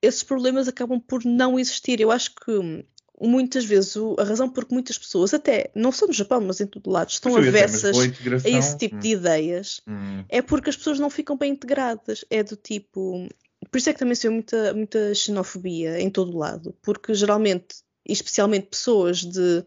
[0.00, 2.00] esses problemas acabam por não existir.
[2.00, 2.84] Eu acho que hum,
[3.20, 6.60] muitas vezes o, a razão por que muitas pessoas, até não só no Japão, mas
[6.60, 9.00] em todo lado, estão avessas a esse tipo hum.
[9.00, 10.24] de ideias, hum.
[10.28, 12.24] é porque as pessoas não ficam bem integradas.
[12.30, 13.28] É do tipo.
[13.70, 17.76] Por isso é que também se vê muita, muita xenofobia em todo lado, porque geralmente,
[18.06, 19.64] especialmente pessoas de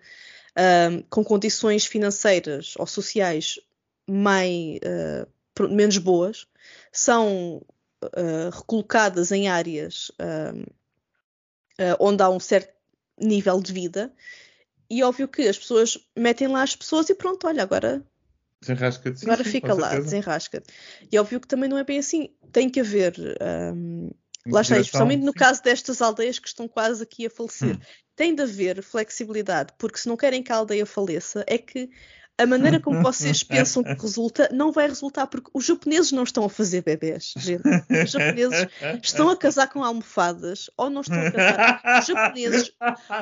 [1.09, 3.59] com condições financeiras ou sociais
[4.07, 6.47] mais, uh, menos boas,
[6.91, 7.61] são
[8.03, 10.71] uh, recolocadas em áreas uh,
[11.99, 12.72] onde há um certo
[13.19, 14.13] nível de vida,
[14.89, 18.03] e óbvio que as pessoas metem lá as pessoas e pronto, olha, agora.
[18.61, 20.63] Desenrasca Agora sim, fica lá, desenrasca.
[21.11, 22.29] E óbvio que também não é bem assim.
[22.51, 23.13] Tem que haver.
[23.73, 24.09] Um,
[24.47, 27.75] lá está, especialmente no caso destas aldeias que estão quase aqui a falecer.
[27.75, 27.79] Hum
[28.15, 31.89] tem de haver flexibilidade, porque se não querem que a aldeia faleça, é que
[32.37, 36.45] a maneira como vocês pensam que resulta não vai resultar, porque os japoneses não estão
[36.45, 37.63] a fazer bebês, gente.
[38.03, 38.67] Os japoneses
[39.01, 41.99] estão a casar com almofadas ou não estão a casar.
[41.99, 42.71] Os japoneses,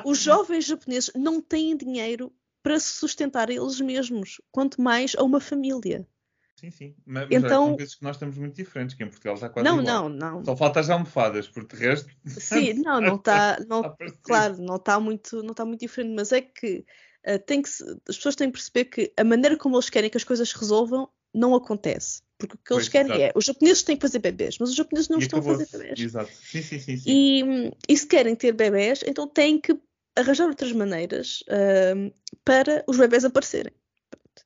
[0.05, 2.31] os jovens japoneses não têm dinheiro
[2.63, 6.07] para se sustentar a eles mesmos, quanto mais a uma família.
[6.55, 6.95] Sim, sim.
[7.03, 10.09] Mas, então, vezes que nós estamos muito diferentes, que em Portugal está quase não, igual.
[10.09, 12.09] Não, não, Só falta as almofadas, porque de resto...
[12.27, 13.57] Sim, não, não está...
[13.67, 16.85] Não, claro, não está muito, não está muito diferente, mas é que,
[17.27, 17.69] uh, tem que
[18.07, 20.57] as pessoas têm que perceber que a maneira como eles querem que as coisas se
[20.57, 22.21] resolvam não acontece.
[22.37, 23.21] Porque o que eles pois, querem exato.
[23.21, 23.31] é...
[23.35, 25.99] Os japoneses têm que fazer bebês, mas os japoneses não e estão a fazer bebês.
[25.99, 26.31] Exato.
[26.43, 26.97] Sim, sim, sim.
[26.97, 27.03] sim.
[27.07, 29.77] E, e se querem ter bebês, então têm que
[30.15, 32.13] arranjar outras maneiras uh,
[32.43, 33.73] para os bebês aparecerem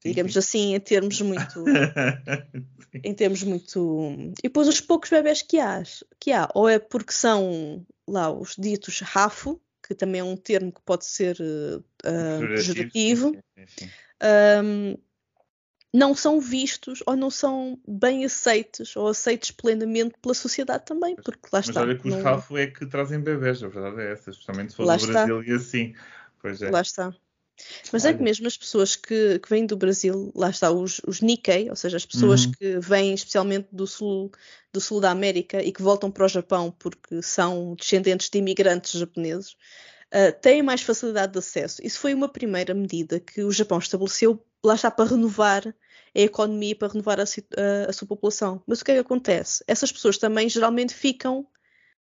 [0.04, 1.64] digamos assim, em termos muito.
[3.04, 4.32] em termos muito.
[4.40, 5.82] E depois os poucos bebés que há,
[6.20, 10.72] que há, ou é porque são lá os ditos RAFO, que também é um termo
[10.72, 13.38] que pode ser uh, pejorativo,
[14.64, 14.98] um,
[15.94, 21.48] não são vistos ou não são bem aceitos ou aceitos plenamente pela sociedade também, porque
[21.52, 21.80] lá Mas está.
[21.82, 22.22] Mas olha que os não...
[22.22, 25.42] RAFO é que trazem bebés, a verdade é essa, especialmente se for lá do Brasil
[25.42, 25.52] está.
[25.52, 25.96] e assim.
[26.42, 26.70] Pois é.
[26.70, 27.16] Lá está.
[27.92, 28.12] Mas Olha.
[28.12, 31.70] é que mesmo as pessoas que, que vêm do Brasil, lá está, os, os Nikkei,
[31.70, 32.52] ou seja, as pessoas uhum.
[32.52, 34.32] que vêm especialmente do sul,
[34.74, 39.00] do sul da América e que voltam para o Japão porque são descendentes de imigrantes
[39.00, 39.56] japoneses,
[40.14, 41.82] uh, têm mais facilidade de acesso.
[41.84, 46.76] Isso foi uma primeira medida que o Japão estabeleceu, lá está, para renovar a economia,
[46.76, 48.62] para renovar a, a, a sua população.
[48.68, 49.64] Mas o que é que acontece?
[49.68, 51.48] Essas pessoas também geralmente ficam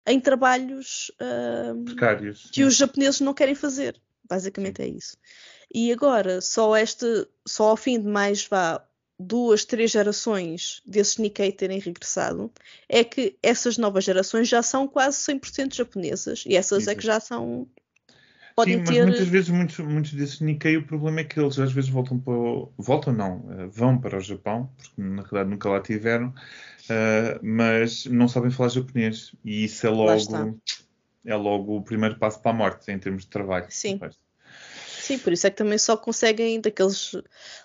[0.07, 4.01] em trabalhos uh, precários que os japoneses não querem fazer.
[4.33, 5.19] Basicamente é isso.
[5.75, 8.83] E agora, só este, só ao fim de mais vá
[9.21, 12.51] duas, três gerações desses Nikkei terem regressado,
[12.89, 16.45] é que essas novas gerações já são quase 100% japonesas.
[16.47, 17.69] E essas é que já são.
[18.57, 19.01] Podem Sim, ter...
[19.01, 22.19] mas muitas vezes muitos, muitos desses Nikkei, o problema é que eles às vezes voltam
[22.19, 22.73] para o...
[22.79, 28.07] Voltam não, eh, vão para o Japão, porque na realidade nunca lá tiveram, uh, mas
[28.07, 29.35] não sabem falar japonês.
[29.45, 30.59] E isso é logo
[31.25, 33.67] é logo o primeiro passo para a morte em termos de trabalho.
[33.69, 34.01] Sim.
[35.03, 37.13] Sim, por isso é que também só conseguem daqueles.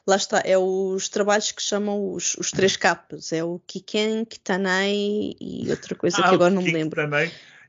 [0.08, 3.32] Lá está, é os trabalhos que chamam os, os três capas.
[3.32, 7.00] É o Kiken, Kitanai e outra coisa ah, que agora não me lembro.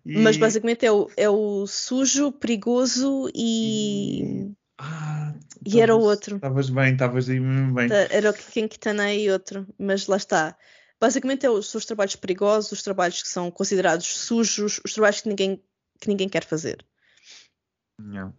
[0.07, 0.17] E...
[0.19, 4.51] Mas basicamente é o, é o sujo, perigoso e.
[4.79, 5.35] Ah,
[5.67, 6.37] e era o outro.
[6.37, 7.89] Estavas bem, estavas aí mesmo bem.
[8.11, 9.67] Era o Kiken, Kitanai e outro.
[9.79, 10.57] Mas lá está.
[10.99, 15.29] Basicamente é os, os trabalhos perigosos, os trabalhos que são considerados sujos, os trabalhos que
[15.29, 15.63] ninguém
[16.01, 16.85] que ninguém quer fazer.
[17.99, 18.35] Não.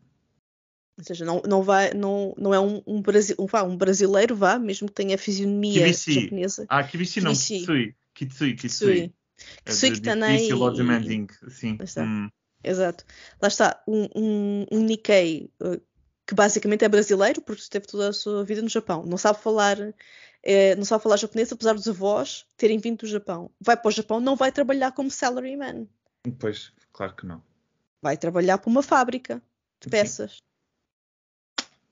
[0.97, 4.35] Ou seja, não, não, vai, não, não é um, um, Brasi um, vá, um brasileiro,
[4.35, 6.65] vá, mesmo que tenha a fisionomia japonesa.
[6.67, 7.95] Ah, Kibisi não, Kitsui.
[8.13, 9.13] Kitsui, Kitsui.
[9.65, 10.35] Suikitanei.
[10.35, 11.77] Difícil ou demanding, sim.
[11.97, 12.29] Hum.
[12.61, 13.05] Exato.
[13.41, 15.81] Lá está, um, um, um Nikkei uh,
[16.27, 19.05] que basicamente é brasileiro, porque esteve toda a sua vida no Japão.
[19.05, 19.77] Não sabe falar,
[20.43, 23.49] é, não sabe falar japonês, apesar dos avós terem vindo do Japão.
[23.59, 25.87] Vai para o Japão, não vai trabalhar como salaryman.
[26.37, 27.41] Pois, claro que não.
[28.01, 29.41] Vai trabalhar para uma fábrica
[29.81, 30.41] de peças.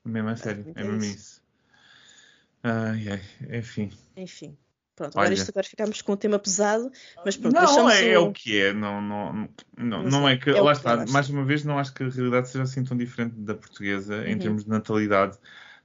[0.03, 1.41] Mesmo a sério, é mesmo isso.
[2.63, 3.91] Ai, ai, enfim.
[4.15, 4.57] Enfim.
[4.97, 6.91] Pronto, agora, isto, agora ficamos com um tema pesado,
[7.23, 10.59] mas pronto, Não, é, é, o que é, não, não, não, não é que, é
[10.59, 13.53] lá está, mais uma vez, não acho que a realidade seja assim tão diferente da
[13.53, 14.25] portuguesa uhum.
[14.25, 15.37] em termos de natalidade.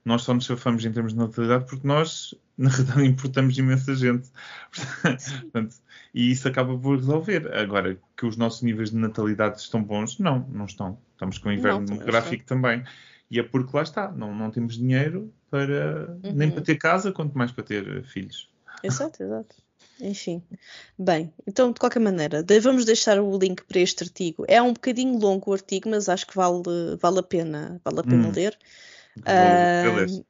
[0.02, 4.30] Nós só nos chafamos em termos de natalidade porque nós, na realidade, importamos imensa gente.
[5.42, 5.74] Portanto,
[6.14, 7.52] e isso acaba por resolver.
[7.54, 10.98] Agora, que os nossos níveis de natalidade estão bons, não, não estão.
[11.12, 12.84] Estamos com o inverno demográfico também.
[13.30, 16.32] E é porque lá está, não, não temos dinheiro para uhum.
[16.34, 18.50] nem para ter casa, quanto mais para ter filhos.
[18.82, 19.56] Exato, exato.
[20.00, 20.42] Enfim.
[20.98, 24.44] Bem, então de qualquer maneira, vamos deixar o link para este artigo.
[24.48, 26.62] É um bocadinho longo o artigo, mas acho que vale,
[27.00, 28.32] vale a pena, vale a pena hum.
[28.34, 28.58] ler.
[29.18, 30.24] Uh,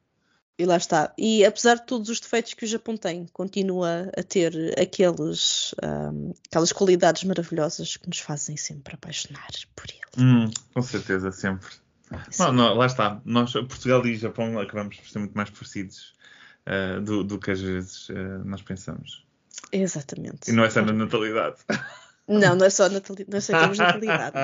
[0.58, 1.12] e lá está.
[1.16, 6.32] E apesar de todos os defeitos que o Japão tem, continua a ter aqueles, um,
[6.46, 10.00] aquelas qualidades maravilhosas que nos fazem sempre apaixonar por ele.
[10.18, 11.68] Hum, com certeza, sempre.
[12.38, 13.20] Não, não, lá está.
[13.24, 16.12] Nós, Portugal e Japão, acabamos por ser muito mais parecidos
[16.66, 19.24] uh, do, do, que às vezes uh, nós pensamos.
[19.72, 20.50] Exatamente.
[20.50, 21.56] E não é só na natalidade.
[22.28, 24.36] Não, não é só natalidade, não aceitamos natalidade.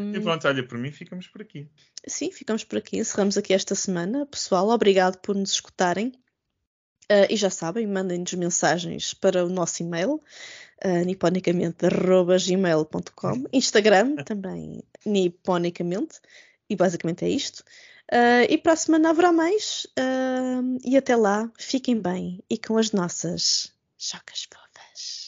[0.00, 1.70] um, e pronto, olha, por mim ficamos por aqui.
[2.06, 2.98] Sim, ficamos por aqui.
[2.98, 4.26] Encerramos aqui esta semana.
[4.26, 6.12] Pessoal, obrigado por nos escutarem.
[7.10, 10.20] Uh, e já sabem, mandem-nos mensagens para o nosso e-mail,
[10.84, 16.20] uh, niponicamente.gmail.com Instagram também, niponicamente.
[16.68, 17.60] E basicamente é isto.
[18.12, 19.86] Uh, e para a semana haverá mais.
[19.98, 25.27] Uh, e até lá, fiquem bem e com as nossas chocas fofas.